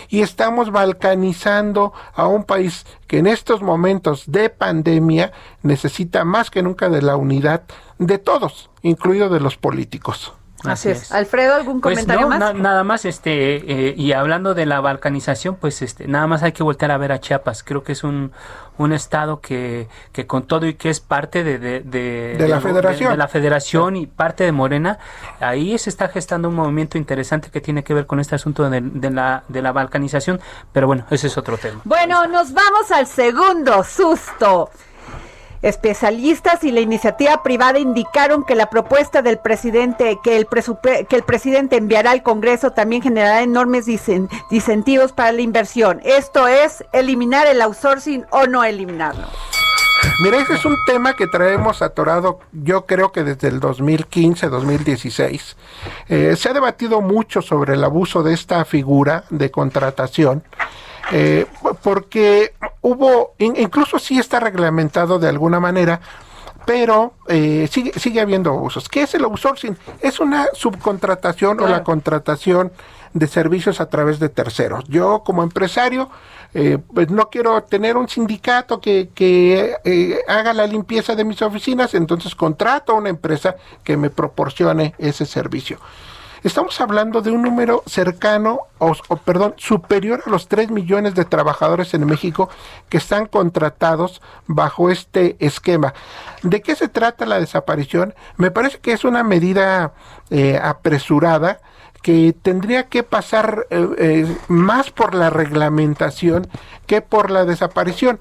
[0.08, 6.62] y estamos balcanizando a un país que en estos momentos de pandemia necesita más que
[6.62, 7.62] nunca de la unidad
[7.98, 10.34] de todos, incluido de los políticos.
[10.64, 11.12] Así, es.
[11.12, 12.54] Alfredo, ¿algún pues comentario más?
[12.54, 16.62] nada más, este, eh, y hablando de la balcanización, pues este, nada más hay que
[16.62, 17.62] voltear a ver a Chiapas.
[17.62, 18.32] Creo que es un,
[18.78, 23.10] un estado que, que con todo y que es parte de, de, de, la federación.
[23.10, 24.98] De, la federación y parte de Morena,
[25.40, 28.80] ahí se está gestando un movimiento interesante que tiene que ver con este asunto de,
[28.80, 30.40] de, la, de la balcanización,
[30.72, 31.80] pero bueno, ese es otro tema.
[31.84, 34.70] Bueno, nos vamos al segundo susto.
[35.62, 40.46] Especialistas y la iniciativa privada indicaron que la propuesta del presidente, que el,
[41.08, 43.86] que el presidente enviará al Congreso también generará enormes
[44.50, 46.00] incentivos para la inversión.
[46.04, 49.28] Esto es eliminar el outsourcing o no eliminarlo.
[50.18, 55.56] Mira, ese es un tema que traemos atorado, yo creo que desde el 2015, 2016.
[56.08, 60.42] Eh, se ha debatido mucho sobre el abuso de esta figura de contratación
[61.12, 61.46] eh,
[61.82, 66.00] porque hubo, incluso sí está reglamentado de alguna manera,
[66.64, 68.88] pero eh, sigue, sigue habiendo usos.
[68.88, 69.76] ¿Qué es el outsourcing?
[70.00, 72.72] Es una subcontratación o la contratación
[73.14, 74.84] de servicios a través de terceros.
[74.88, 76.08] Yo como empresario,
[76.54, 81.42] eh, pues no quiero tener un sindicato que, que eh, haga la limpieza de mis
[81.42, 85.78] oficinas, entonces contrato a una empresa que me proporcione ese servicio.
[86.44, 91.94] Estamos hablando de un número cercano, o, perdón, superior a los 3 millones de trabajadores
[91.94, 92.48] en México
[92.88, 95.94] que están contratados bajo este esquema.
[96.42, 98.14] ¿De qué se trata la desaparición?
[98.38, 99.92] Me parece que es una medida
[100.30, 101.60] eh, apresurada
[102.02, 106.48] que tendría que pasar eh, eh, más por la reglamentación
[106.88, 108.18] que por la desaparición.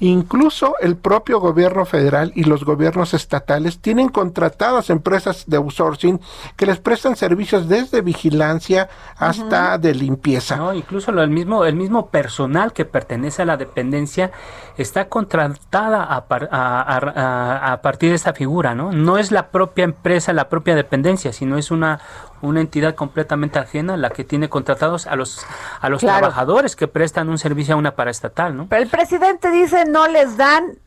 [0.00, 6.20] Incluso el propio gobierno federal y los gobiernos estatales tienen contratadas empresas de outsourcing
[6.56, 10.56] que les prestan servicios desde vigilancia hasta de limpieza.
[10.56, 14.30] No, incluso lo, el mismo el mismo personal que pertenece a la dependencia
[14.76, 18.92] está contratada a, a, a, partir de esta figura, ¿no?
[18.92, 22.00] No es la propia empresa, la propia dependencia, sino es una
[22.42, 25.44] una entidad completamente ajena la que tiene contratados a los
[25.80, 28.66] a los trabajadores que prestan un servicio a una paraestatal, ¿no?
[28.68, 30.78] Pero el presidente dice no les dan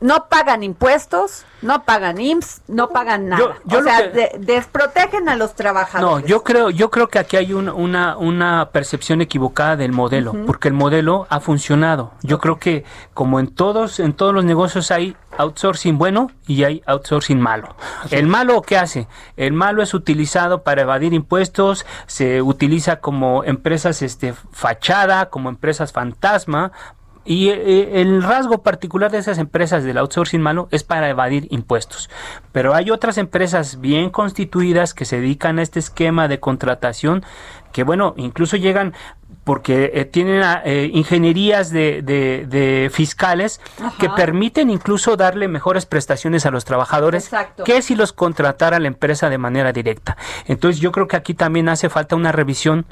[0.00, 3.56] no pagan impuestos, no pagan IMSS, no pagan nada.
[3.70, 6.22] o sea, desprotegen a los trabajadores.
[6.22, 10.68] No, yo creo, yo creo que aquí hay una, una percepción equivocada del modelo, porque
[10.68, 12.12] el modelo ha funcionado.
[12.22, 12.84] Yo creo que
[13.14, 17.76] como en todos, en todos los negocios hay outsourcing bueno y hay outsourcing malo.
[18.10, 19.06] El malo, ¿qué hace?
[19.36, 25.92] El malo es utilizado para evadir impuestos, se utiliza como empresas este, fachada, como empresas
[25.92, 26.72] fantasma,
[27.30, 32.10] y eh, el rasgo particular de esas empresas del outsourcing malo es para evadir impuestos.
[32.50, 37.24] Pero hay otras empresas bien constituidas que se dedican a este esquema de contratación
[37.70, 38.94] que, bueno, incluso llegan
[39.44, 43.60] porque eh, tienen eh, ingenierías de, de, fiscales
[44.00, 47.30] que permiten incluso darle mejores prestaciones a los trabajadores
[47.64, 50.16] que si los contratara la empresa de manera directa.
[50.46, 52.86] Entonces yo creo que aquí también hace falta una revisión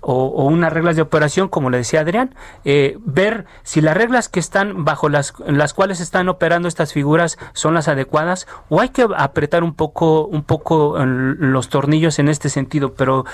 [0.00, 2.34] o, unas reglas de operación, como le decía Adrián,
[2.64, 7.38] eh, ver si las reglas que están bajo las, las cuales están operando estas figuras
[7.52, 12.48] son las adecuadas o hay que apretar un poco, un poco los tornillos en este
[12.48, 13.24] sentido, pero,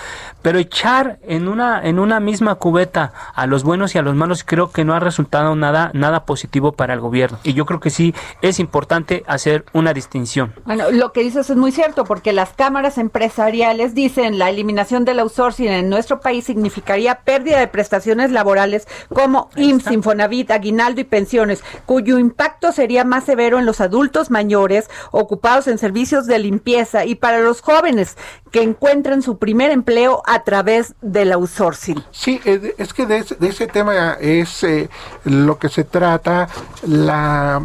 [0.42, 4.44] pero echar en una, en una misma cubeta a los buenos y a los malos
[4.44, 7.38] creo que no ha resultado nada, nada positivo para el gobierno.
[7.44, 10.54] Y yo creo que sí es importante hacer una distinción.
[10.64, 15.20] Bueno, lo que dices es muy cierto, porque las cámaras empresariales dicen la eliminación del
[15.20, 21.64] outsourcing en nuestro país significaría pérdida de prestaciones laborales como IMSS, Infonavit, aguinaldo y pensiones,
[21.84, 27.16] cuyo impacto sería más severo en los adultos mayores ocupados en servicios de limpieza y
[27.16, 28.16] para los jóvenes
[28.52, 32.02] que encuentran su primer empleo a través del outsourcing.
[32.12, 34.88] Sí, es que de ese, tema es eh,
[35.24, 36.48] lo que se trata
[36.86, 37.62] la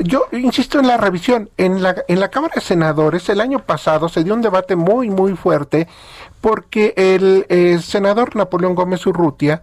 [0.00, 1.50] yo insisto en la revisión.
[1.56, 5.10] En la, en la Cámara de Senadores el año pasado se dio un debate muy,
[5.10, 5.88] muy fuerte
[6.44, 9.62] porque el, senador Napoleón Gómez Urrutia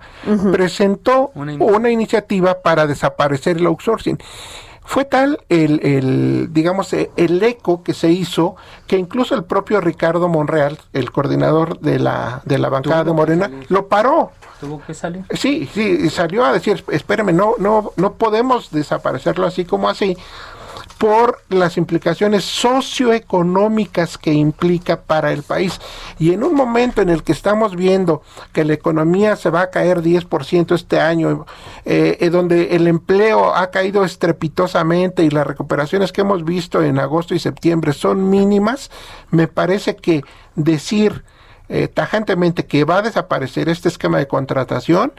[0.52, 4.18] presentó una, iniciativa para desaparecer el outsourcing.
[4.84, 8.56] Fue tal el, el, digamos, e, el eco que se hizo
[8.88, 13.50] que incluso el propio Ricardo Monreal, el coordinador de la, de la bancada de Morena,
[13.70, 14.32] lo paró.
[14.60, 15.24] ¿Tuvo que salir?
[15.32, 20.18] Sí, sí, salió a decir, espéreme, no, no, no podemos desaparecerlo así como así,
[21.02, 25.82] por las implicaciones socioeconómicas que implica para el país.
[26.20, 28.22] Y en un momento en el que estamos viendo
[28.54, 31.48] que la economía se va a caer 10% este año,
[31.86, 37.00] eh, eh, donde el empleo ha caído estrepitosamente y las recuperaciones que hemos visto en
[37.00, 38.92] agosto y septiembre son mínimas,
[39.32, 40.22] me parece que
[40.54, 41.24] decir
[41.74, 45.14] eh, tajantemente que va a desaparecer este esquema de contratación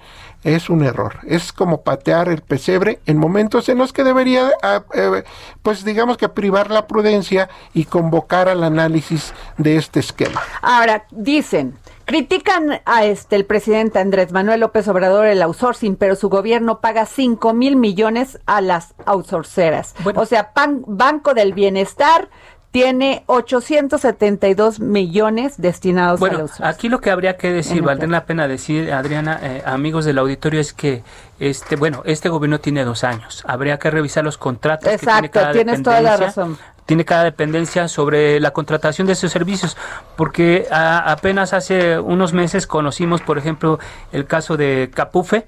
[0.45, 1.21] es un error.
[1.27, 5.25] Es como patear el pesebre en momentos en los que debería, ah, eh,
[5.63, 10.43] pues digamos que privar la prudencia y convocar al análisis de este esquema.
[10.61, 16.29] Ahora, dicen, Critican a este el presidente Andrés Manuel López Obrador el outsourcing, pero su
[16.29, 19.95] gobierno paga 5 mil millones a las outsourceras.
[20.17, 20.53] O sea,
[20.87, 22.29] Banco del Bienestar,
[22.73, 28.49] tiene 872 millones destinados a los Aquí lo que habría que decir, valdría la pena
[28.49, 31.05] decir, Adriana, eh, amigos del auditorio, es que
[31.39, 33.45] este, bueno, este gobierno tiene dos años.
[33.47, 36.59] Habría que revisar los contratos que tiene cada tienes toda la razón.
[36.87, 39.77] Tiene cada dependencia sobre la contratación de esos servicios,
[40.17, 43.79] porque apenas hace unos meses conocimos, por ejemplo,
[44.13, 45.47] el caso de Capufe,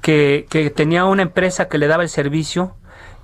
[0.00, 2.74] que, que tenía una empresa que le daba el servicio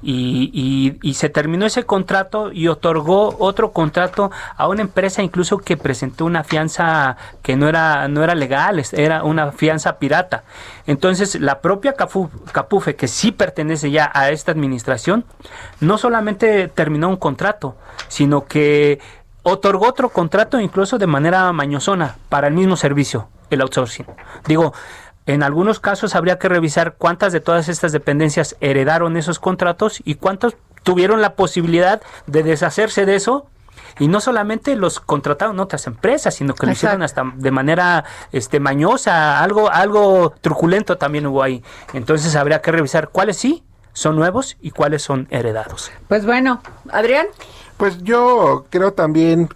[0.03, 5.77] y, y, se terminó ese contrato y otorgó otro contrato a una empresa incluso que
[5.77, 10.45] presentó una fianza que no era no era legal, era una fianza pirata.
[10.87, 15.25] Entonces, la propia Capufe, que sí pertenece ya a esta administración,
[15.81, 17.77] no solamente terminó un contrato,
[18.09, 19.01] sino que
[19.43, 24.07] otorgó otro contrato incluso de manera mañosona para el mismo servicio, el outsourcing.
[24.47, 24.73] Digo,
[25.27, 30.17] en algunos casos habría que revisar cuántas de todas estas dependencias heredaron esos contratos y
[30.17, 33.47] cuántos tuvieron la posibilidad de deshacerse de eso
[33.99, 38.61] y no solamente los contrataron otras empresas, sino que lo hicieron hasta de manera este
[38.61, 41.63] mañosa, algo algo truculento también hubo ahí.
[41.93, 43.63] Entonces habría que revisar cuáles sí
[43.93, 45.91] son nuevos y cuáles son heredados.
[46.09, 47.27] Pues bueno, Adrián.
[47.77, 49.49] Pues yo creo también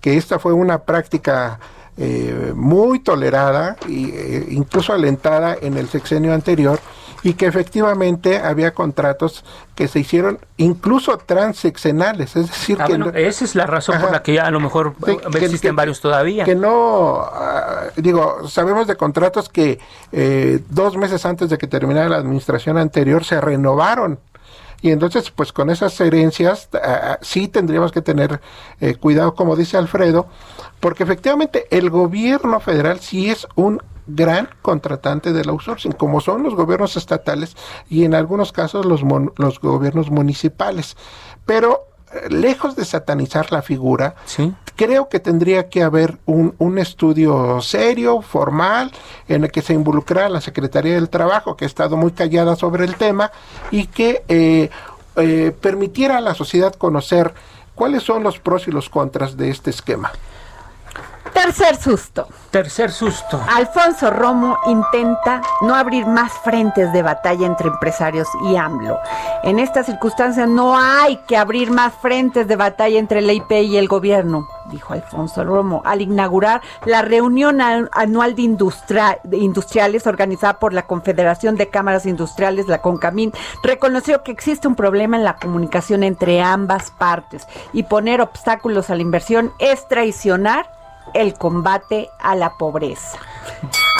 [0.00, 1.60] que esta fue una práctica
[2.02, 6.80] eh, muy tolerada e incluso alentada en el sexenio anterior
[7.22, 9.44] y que efectivamente había contratos
[9.74, 14.22] que se hicieron incluso transeccionales, es decir, ah, que esa es la razón por la
[14.22, 14.94] que ya a lo mejor
[15.34, 16.44] existen varios todavía.
[16.44, 19.78] Que no, ah, digo, sabemos de contratos que
[20.12, 24.18] eh, dos meses antes de que terminara la administración anterior se renovaron
[24.82, 28.40] y entonces, pues con esas herencias ah, sí tendríamos que tener
[28.80, 30.26] eh, cuidado, como dice Alfredo,
[30.80, 36.54] porque efectivamente el gobierno federal sí es un gran contratante del outsourcing, como son los
[36.54, 37.56] gobiernos estatales
[37.88, 39.02] y en algunos casos los,
[39.36, 40.96] los gobiernos municipales.
[41.46, 41.89] Pero
[42.28, 44.14] lejos de satanizar la figura,
[44.76, 48.92] creo que tendría que haber un, un, estudio serio, formal,
[49.28, 52.84] en el que se involucrara la Secretaría del Trabajo, que ha estado muy callada sobre
[52.84, 53.30] el tema,
[53.70, 54.70] y que eh,
[55.16, 57.34] eh, permitiera a la sociedad conocer
[57.74, 60.12] cuáles son los pros y los contras de este esquema.
[61.32, 62.28] Tercer susto.
[62.50, 63.40] Tercer susto.
[63.48, 68.98] Alfonso Romo intenta no abrir más frentes de batalla entre empresarios y AMLO.
[69.44, 73.76] En esta circunstancia no hay que abrir más frentes de batalla entre el IP y
[73.76, 78.56] el gobierno, dijo Alfonso Romo, al inaugurar la reunión anual de,
[79.24, 84.74] de industriales organizada por la Confederación de Cámaras Industriales, la CONCAMIN, reconoció que existe un
[84.74, 90.79] problema en la comunicación entre ambas partes y poner obstáculos a la inversión es traicionar
[91.14, 93.18] el combate a la pobreza.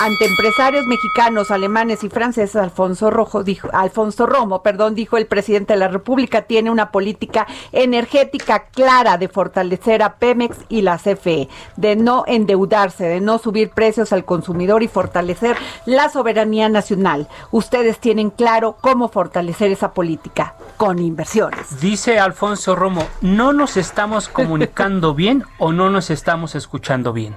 [0.02, 5.74] Ante empresarios mexicanos, alemanes y franceses, Alfonso, Rojo dijo, Alfonso Romo perdón, dijo el presidente
[5.74, 11.50] de la República, tiene una política energética clara de fortalecer a Pemex y la CFE,
[11.76, 17.28] de no endeudarse, de no subir precios al consumidor y fortalecer la soberanía nacional.
[17.50, 21.78] Ustedes tienen claro cómo fortalecer esa política con inversiones.
[21.78, 27.36] Dice Alfonso Romo, no nos estamos comunicando bien o no nos estamos escuchando bien.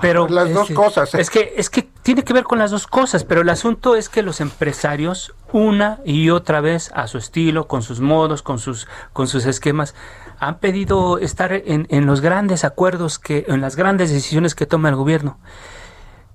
[0.00, 1.14] Pero las dos cosas.
[1.14, 1.20] ¿eh?
[1.20, 4.08] Es que es que tiene que ver con las dos cosas, pero el asunto es
[4.08, 8.88] que los empresarios una y otra vez a su estilo, con sus modos, con sus
[9.12, 9.94] con sus esquemas
[10.40, 14.88] han pedido estar en, en los grandes acuerdos que en las grandes decisiones que toma
[14.88, 15.38] el gobierno.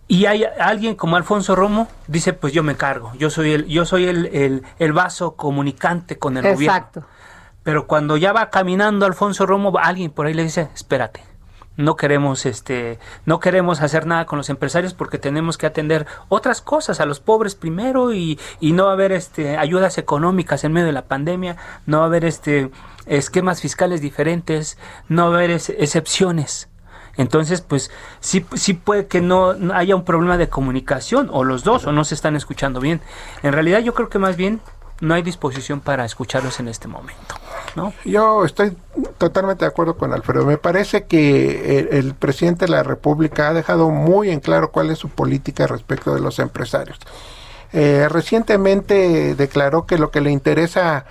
[0.07, 3.85] Y hay alguien como Alfonso Romo dice, pues yo me cargo, yo soy el yo
[3.85, 7.01] soy el, el, vaso comunicante con el Exacto.
[7.01, 7.13] gobierno.
[7.63, 11.23] Pero cuando ya va caminando Alfonso Romo, alguien por ahí le dice, espérate,
[11.77, 16.61] no queremos este no queremos hacer nada con los empresarios porque tenemos que atender otras
[16.61, 20.73] cosas a los pobres primero y, y no va a haber este ayudas económicas en
[20.73, 22.69] medio de la pandemia no va a haber este
[23.05, 24.77] esquemas fiscales diferentes
[25.09, 26.69] no va a haber excepciones
[27.15, 31.85] entonces, pues sí, sí puede que no, haya un problema de comunicación, o los dos,
[31.85, 33.01] o no se están escuchando bien.
[33.43, 34.61] En realidad yo creo que más bien
[34.99, 37.35] no hay disposición para escucharlos en este momento.
[37.75, 37.93] ¿No?
[38.05, 38.75] Yo estoy
[39.17, 40.45] totalmente de acuerdo con Alfredo.
[40.45, 44.99] Me parece que el, presidente de la República ha dejado muy en claro cuál es
[44.99, 46.99] su política respecto de los empresarios.
[47.71, 51.05] Eh, recientemente declaró que lo que le interesa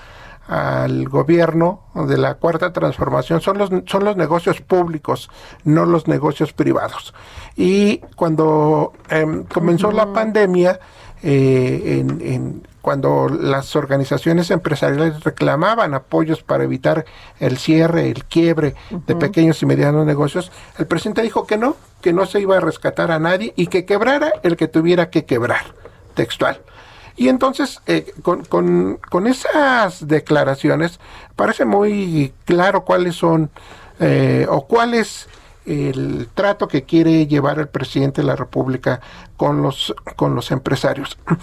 [0.49, 5.31] al gobierno de la cuarta transformación son los son los negocios públicos
[5.63, 7.15] no los negocios privados
[7.57, 10.81] y cuando em, comenzó la pandemia
[11.23, 17.07] eh, en, cuando las organizaciones empresariales reclamaban apoyos para evitar
[17.39, 22.13] el cierre, el quiebre de pequeños y medianos negocios, el presidente dijo que no, que
[22.13, 25.75] no se iba a rescatar a nadie y que quebrara el que tuviera que quebrar,
[26.15, 26.61] textual.
[27.17, 30.99] Y entonces, eh, con, con, con, esas declaraciones,
[31.37, 33.51] parece muy claro cuáles son
[34.01, 35.29] eh, o cuáles
[35.67, 39.01] el trato que quiere llevar el presidente de la República
[39.37, 41.19] con los, con los empresarios.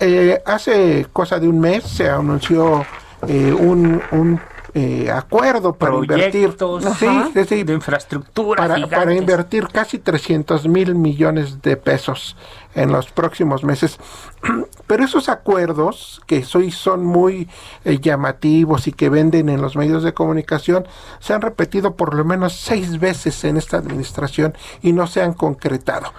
[0.00, 2.84] Eh, hace cosa de un mes se anunció
[3.26, 4.40] eh, un, un
[4.76, 6.56] eh, acuerdo para invertir.
[6.56, 12.36] De infraestructura para, para, invertir casi 300 mil millones de pesos
[12.74, 14.00] en los próximos meses.
[14.88, 17.48] Pero esos acuerdos que hoy son muy
[17.84, 20.88] eh, llamativos y que venden en los medios de comunicación
[21.20, 25.34] se han repetido por lo menos seis veces en esta administración y no se han
[25.34, 26.12] concretado.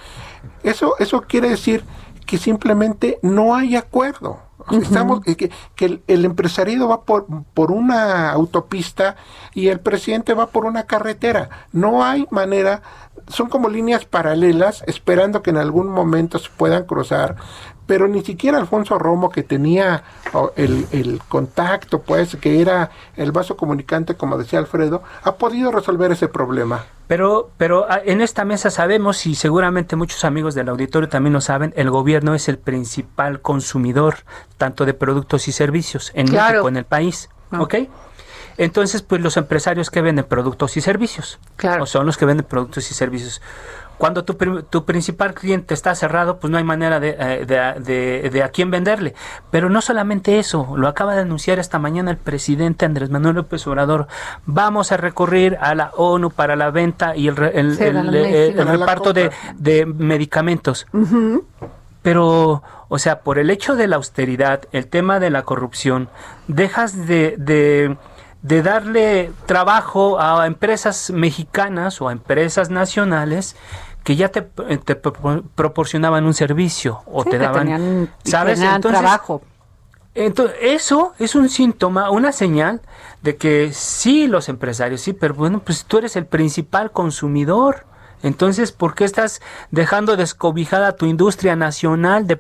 [0.64, 1.84] Eso eso quiere decir
[2.26, 9.16] que simplemente no hay acuerdo Estamos, que, que el, empresariado va por, por una autopista
[9.54, 11.50] y el presidente va por una carretera.
[11.72, 12.82] No hay manera,
[13.28, 17.36] son como líneas paralelas esperando que en algún momento se puedan cruzar,
[17.88, 20.04] pero ni siquiera Alfonso Romo, que tenía
[20.56, 26.12] el, el, contacto, pues, que era el vaso comunicante, como decía Alfredo, ha podido resolver
[26.12, 26.86] ese problema.
[27.08, 31.42] Pero, pero ah, en esta mesa sabemos, y seguramente muchos amigos del auditorio también lo
[31.42, 34.18] saben, el gobierno es el principal consumidor
[34.58, 37.30] tanto de productos y servicios en México, en el país.
[37.52, 37.62] Ah.
[37.62, 37.76] ¿Ok?
[38.58, 41.84] Entonces, pues los empresarios que venden productos y servicios, claro.
[41.84, 43.42] o son los que venden productos y servicios.
[43.98, 44.34] Cuando tu,
[44.64, 48.72] tu, principal cliente está cerrado, pues no hay manera de, eh, de, de, a quién
[48.72, 49.14] venderle.
[49.52, 53.66] Pero no solamente eso, lo acaba de anunciar esta mañana el presidente Andrés Manuel López
[53.68, 54.08] Obrador.
[54.46, 57.78] Vamos a recurrir a la ONU para la venta y el, el,
[58.68, 60.88] reparto de, medicamentos.
[62.02, 66.10] Pero, o sea, por el hecho de la austeridad, el tema de la corrupción,
[66.48, 67.96] dejas de
[68.46, 73.56] de darle trabajo a empresas mexicanas o a empresas nacionales
[74.04, 78.62] que ya te, te proporcionaban un servicio o te daban, ¿sabes?
[78.82, 79.42] trabajo.
[80.14, 82.82] Entonces, eso es un síntoma, una señal
[83.24, 87.88] de que sí los empresarios, sí, pero bueno, pues tú eres el principal consumidor.
[88.26, 92.40] Entonces, ¿por qué estás dejando descobijada tu industria nacional de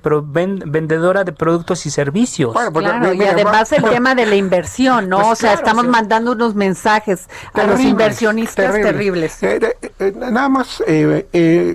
[0.65, 2.55] vendedora de productos y servicios?
[2.73, 5.17] claro, y además el tema de la inversión, ¿no?
[5.17, 9.43] Pues o sea, estamos mandando unos mensajes a los inversionistas terribles.
[9.43, 10.81] Eh, eh, eh, nada más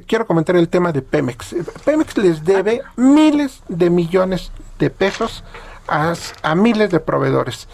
[0.08, 1.54] quiero comentar el tema de Pemex.
[1.84, 4.50] Pemex les debe miles de millones
[4.80, 5.44] de pesos
[5.86, 7.68] a, a miles de proveedores.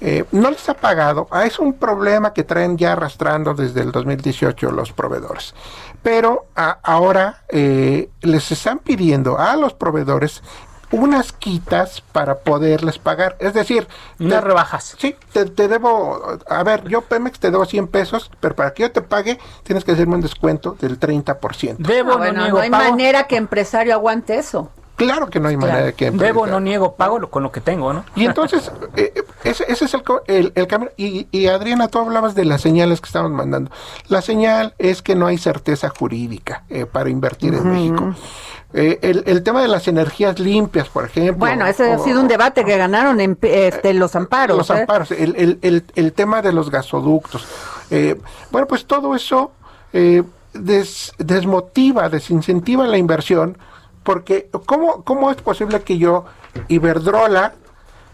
[0.00, 1.26] Eh, no les ha pagado.
[1.30, 5.54] Ah, es un problema que traen ya arrastrando desde el 2018 los proveedores.
[6.02, 10.42] Pero ahora eh, les están pidiendo a los proveedores
[10.90, 13.36] unas quitas para poderles pagar.
[13.40, 13.88] Es decir,
[14.20, 14.94] unas rebajas.
[14.98, 18.92] Sí, te, debo, a ver, yo Pemex te debo 100 pesos, pero para que yo
[18.92, 21.76] te pague tienes que hacerme un descuento del 30%.
[21.78, 24.70] Debo, ah, no, no hay manera que empresario aguante eso.
[24.96, 26.10] Claro que no hay manera de que...
[26.10, 28.04] Debo, no niego, pago con lo que tengo, ¿no?
[28.14, 29.12] Y entonces, eh,
[29.44, 30.90] ese, ese, es el, el, camino.
[30.96, 33.70] Y, y, Adriana, tú hablabas de las señales que estamos mandando.
[34.08, 38.14] La señal es que no hay certeza jurídica eh, para invertir en México.
[38.72, 41.36] Eh, el, el, tema de las energías limpias, por ejemplo.
[41.36, 44.56] Bueno, ese ha sido un debate que ganaron en este, los amparos.
[44.56, 47.46] Los amparos, el, el, el, tema de los gasoductos.
[48.50, 49.52] bueno, pues todo eso
[49.92, 53.58] des, desmotiva, desincentiva la inversión
[54.06, 56.24] porque ¿cómo, cómo es posible que yo,
[56.68, 57.54] Iberdrola,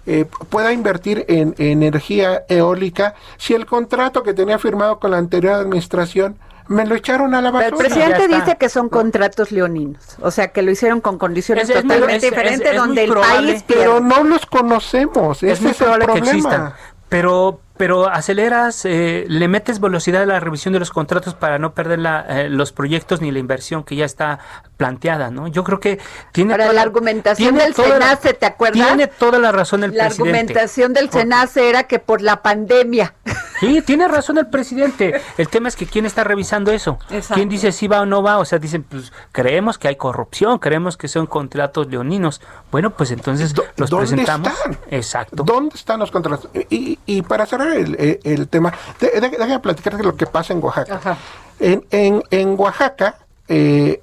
[0.06, 5.52] eh, pueda invertir en, energía eólica si el contrato que tenía firmado con la anterior
[5.54, 7.68] administración me lo echaron a la basura.
[7.68, 12.30] el presidente dice que son contratos leoninos, o sea, que lo hicieron con condiciones totalmente
[12.30, 13.64] diferentes, donde el país...
[13.68, 16.74] Pero no los conocemos, ese es, el problema.
[17.10, 21.74] pero pero aceleras, eh, le metes velocidad a la revisión de los contratos para no
[21.74, 24.38] perder la, eh, los proyectos ni la inversión que ya está
[24.82, 25.46] planteada, ¿no?
[25.46, 26.00] Yo creo que
[26.32, 26.54] tiene...
[26.54, 28.88] Para la argumentación del SENACE, ¿te acuerdas?
[28.88, 30.18] Tiene toda la razón el presidente.
[30.24, 33.14] La argumentación del SENACE era que por la pandemia.
[33.62, 35.20] Sí, tiene razón el presidente.
[35.38, 36.98] El tema es que quién está revisando eso.
[37.32, 38.38] ¿Quién dice si va o no va?
[38.38, 42.40] O sea, dicen, pues creemos que hay corrupción, creemos que son contratos leoninos.
[42.72, 44.48] Bueno, pues entonces los ¿Dónde presentamos.
[44.48, 44.78] Están?
[44.90, 45.44] Exacto.
[45.44, 46.50] ¿Dónde están los contratos?
[46.70, 48.72] Y, y para cerrar el, tema.
[48.98, 51.16] déjame platicar de lo que pasa en Oaxaca.
[51.60, 54.02] En, en, en, Oaxaca eh,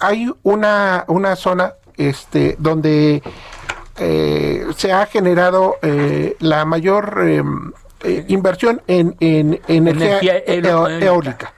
[0.00, 3.22] hay una, una zona este, donde
[3.98, 7.72] eh, se ha generado eh, la mayor em,
[8.28, 11.52] inversión en, en, energía, eólica.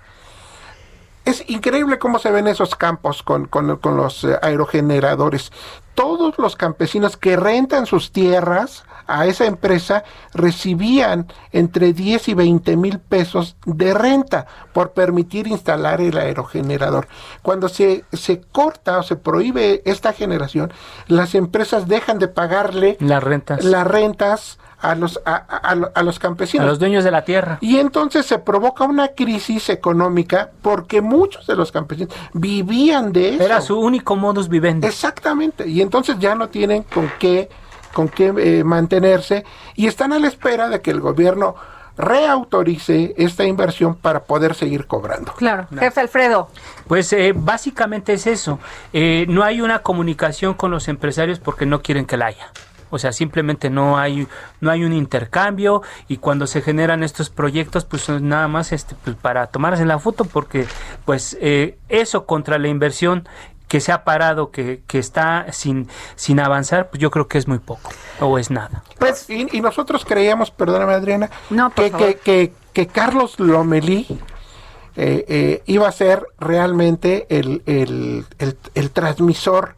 [1.24, 5.53] Es increíble cómo se ven esos campos con, con, con los aerogeneradores.
[5.95, 12.76] Todos los campesinos que rentan sus tierras a esa empresa recibían entre 10 y 20
[12.76, 17.09] mil pesos de renta por permitir instalar el aerogenerador.
[17.42, 20.72] Cuando se, se corta o se prohíbe esta generación,
[21.07, 26.64] las empresas dejan de pagarle las rentas, las rentas a los, a, a, los campesinos.
[26.64, 27.59] A los dueños de la tierra.
[27.61, 33.44] Y entonces se provoca una crisis económica porque muchos de los campesinos vivían de eso.
[33.44, 34.86] Era su único modus vivendi.
[34.86, 35.68] Exactamente.
[35.68, 37.48] Y entonces ya no tienen con qué
[37.93, 41.55] con qué eh, mantenerse y están a la espera de que el gobierno
[41.97, 45.34] reautorice esta inversión para poder seguir cobrando.
[45.34, 46.49] Claro, jefe Alfredo.
[46.88, 48.59] Pues eh, básicamente es eso.
[48.93, 52.51] Eh, no hay una comunicación con los empresarios porque no quieren que la haya.
[52.88, 54.26] O sea, simplemente no hay
[54.61, 59.16] no hay un intercambio y cuando se generan estos proyectos, pues nada más este pues,
[59.16, 60.66] para tomarse la foto porque
[61.07, 63.26] pues eso contra la inversión
[63.73, 67.49] que se ha parado, que, que está sin, sin avanzar, pues yo creo que es
[67.49, 68.83] muy poco o es nada.
[68.99, 71.31] Pues y, nosotros creíamos, perdóname Adriana,
[71.75, 74.07] que, que, que, Carlos Lomelí
[74.97, 78.27] eh, eh, iba a ser realmente el, el,
[78.75, 79.75] el, transmisor,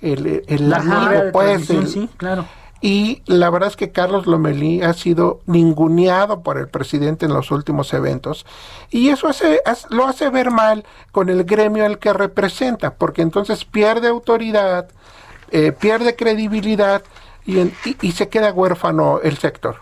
[0.00, 2.46] el, el amigo, pues, sí, claro
[2.86, 7.50] y la verdad es que Carlos Lomelí ha sido ninguneado por el presidente en los
[7.50, 8.46] últimos eventos
[8.90, 9.60] y eso hace,
[9.90, 14.88] lo hace ver mal con el gremio al que representa, porque entonces pierde autoridad,
[15.50, 17.02] eh, pierde credibilidad
[17.44, 17.72] y,
[18.02, 19.78] y, se queda huérfano el sector.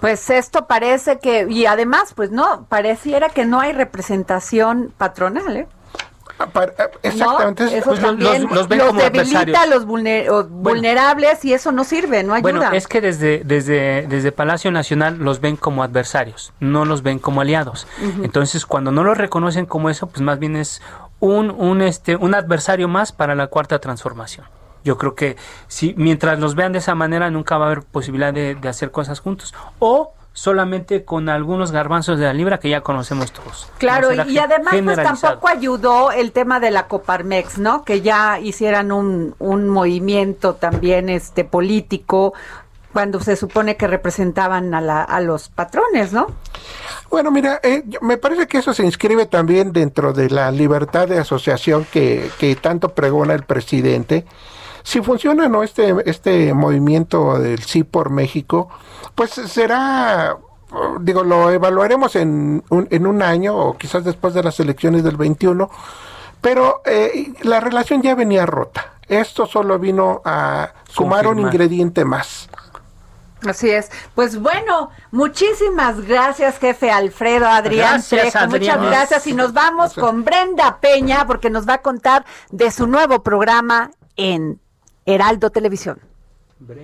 [0.00, 5.68] Pues esto parece que, y además, pues no, pareciera que no hay representación patronal, ¿eh?
[7.02, 7.64] Exactamente.
[7.64, 7.70] ¿no?
[7.70, 9.74] Eso Pues los- también los- los ven los como debilita, adversarios.
[9.74, 12.42] los vulner- o vulnerables y eso no sirve, no ayuda.
[12.52, 17.18] Bueno, es que desde, desde, desde Palacio Nacional los ven como adversarios, no los ven
[17.18, 17.86] como aliados.
[18.22, 20.82] Entonces, cuando no los reconocen como eso, pues más bien es
[21.20, 24.46] un, un, este, un adversario más para la cuarta transformación.
[24.84, 28.32] Yo creo que si mientras los vean de esa manera, nunca va a haber posibilidad
[28.32, 29.52] de, de hacer cosas juntos.
[29.80, 33.68] O solamente con algunos garbanzos de la libra que ya conocemos todos.
[33.78, 37.84] Claro, No y además pues tampoco ayudó el tema de la Coparmex, ¿no?
[37.84, 42.34] Que ya hicieran un, un movimiento también este político
[42.92, 46.28] cuando se supone que representaban a, la, a los patrones, ¿no?
[47.10, 51.08] Bueno, mira, eh, yo- me parece que eso se inscribe también dentro de la libertad
[51.08, 54.24] de asociación que, que tanto pregona el presidente.
[54.82, 58.68] Si funciona o no este, este movimiento del Sí por México,
[59.14, 60.38] pues será,
[61.00, 65.16] digo, lo evaluaremos en un, en un año o quizás después de las elecciones del
[65.16, 65.70] 21,
[66.40, 68.94] pero eh, la relación ya venía rota.
[69.08, 72.48] Esto solo vino a sumar un ingrediente más.
[73.46, 73.90] Así es.
[74.14, 78.46] Pues bueno, muchísimas gracias, jefe Alfredo Adrián Gracias, Trejo.
[78.48, 79.26] Muchas gracias.
[79.26, 83.90] Y nos vamos con Brenda Peña porque nos va a contar de su nuevo programa
[84.16, 84.60] en
[85.08, 86.00] Heraldo Televisión.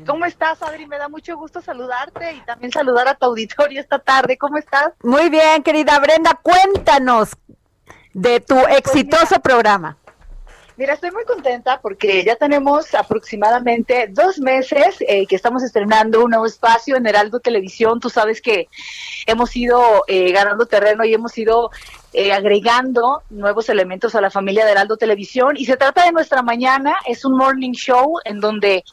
[0.06, 0.86] ¿Cómo estás, Adri?
[0.86, 4.38] Me da mucho gusto saludarte y también saludar a tu auditorio esta tarde.
[4.38, 4.92] ¿Cómo estás?
[5.02, 7.30] Muy bien, querida Brenda, cuéntanos
[8.14, 9.98] de tu exitoso programa.
[10.76, 16.30] Mira, estoy muy contenta porque ya tenemos aproximadamente dos meses eh, que estamos estrenando un
[16.30, 18.00] nuevo espacio en Heraldo Televisión.
[18.00, 18.68] Tú sabes que
[19.26, 21.70] hemos ido eh, ganando terreno y hemos ido
[22.14, 25.56] eh, agregando nuevos elementos a la familia de Heraldo Televisión.
[25.56, 28.84] Y se trata de nuestra mañana, es un morning show en donde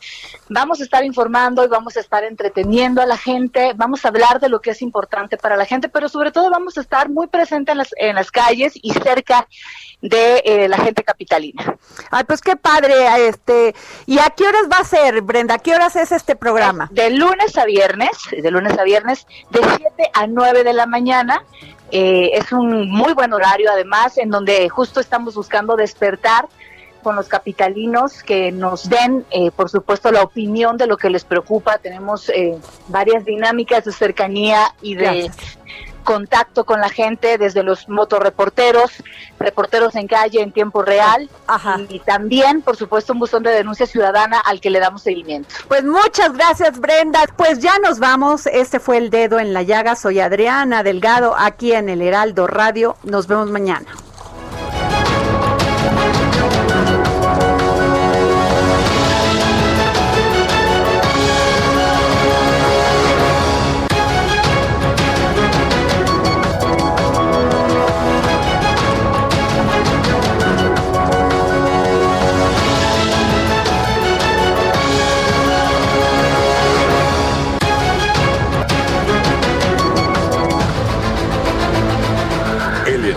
[0.50, 4.40] vamos a estar informando y vamos a estar entreteniendo a la gente, vamos a hablar
[4.40, 7.28] de lo que es importante para la gente, pero sobre todo vamos a estar muy
[7.28, 9.48] presentes en las, en las calles y cerca
[10.02, 11.76] de eh, la gente capitalina.
[12.10, 13.76] Ay, pues qué padre, este.
[14.06, 15.56] ¿Y a qué horas va a ser, Brenda?
[15.56, 16.90] ¿A qué horas es este programa?
[16.92, 21.44] De lunes a viernes, de lunes a viernes, de 7 a 9 de la mañana.
[21.92, 26.48] Eh, es un muy buen horario, además, en donde justo estamos buscando despertar
[27.04, 31.26] con los capitalinos que nos den, eh, por supuesto, la opinión de lo que les
[31.26, 31.78] preocupa.
[31.80, 35.32] Tenemos eh, varias dinámicas de cercanía y de.
[36.02, 38.92] Contacto con la gente, desde los motorreporteros,
[39.40, 41.30] reporteros en calle en tiempo real,
[41.90, 45.50] y también, por supuesto, un buzón de denuncia ciudadana al que le damos seguimiento.
[45.68, 47.26] Pues muchas gracias, Brenda.
[47.36, 48.46] Pues ya nos vamos.
[48.48, 49.96] Este fue el dedo en la llaga.
[49.96, 52.98] Soy Adriana Delgado, aquí en el Heraldo Radio.
[53.04, 53.88] Nos vemos mañana.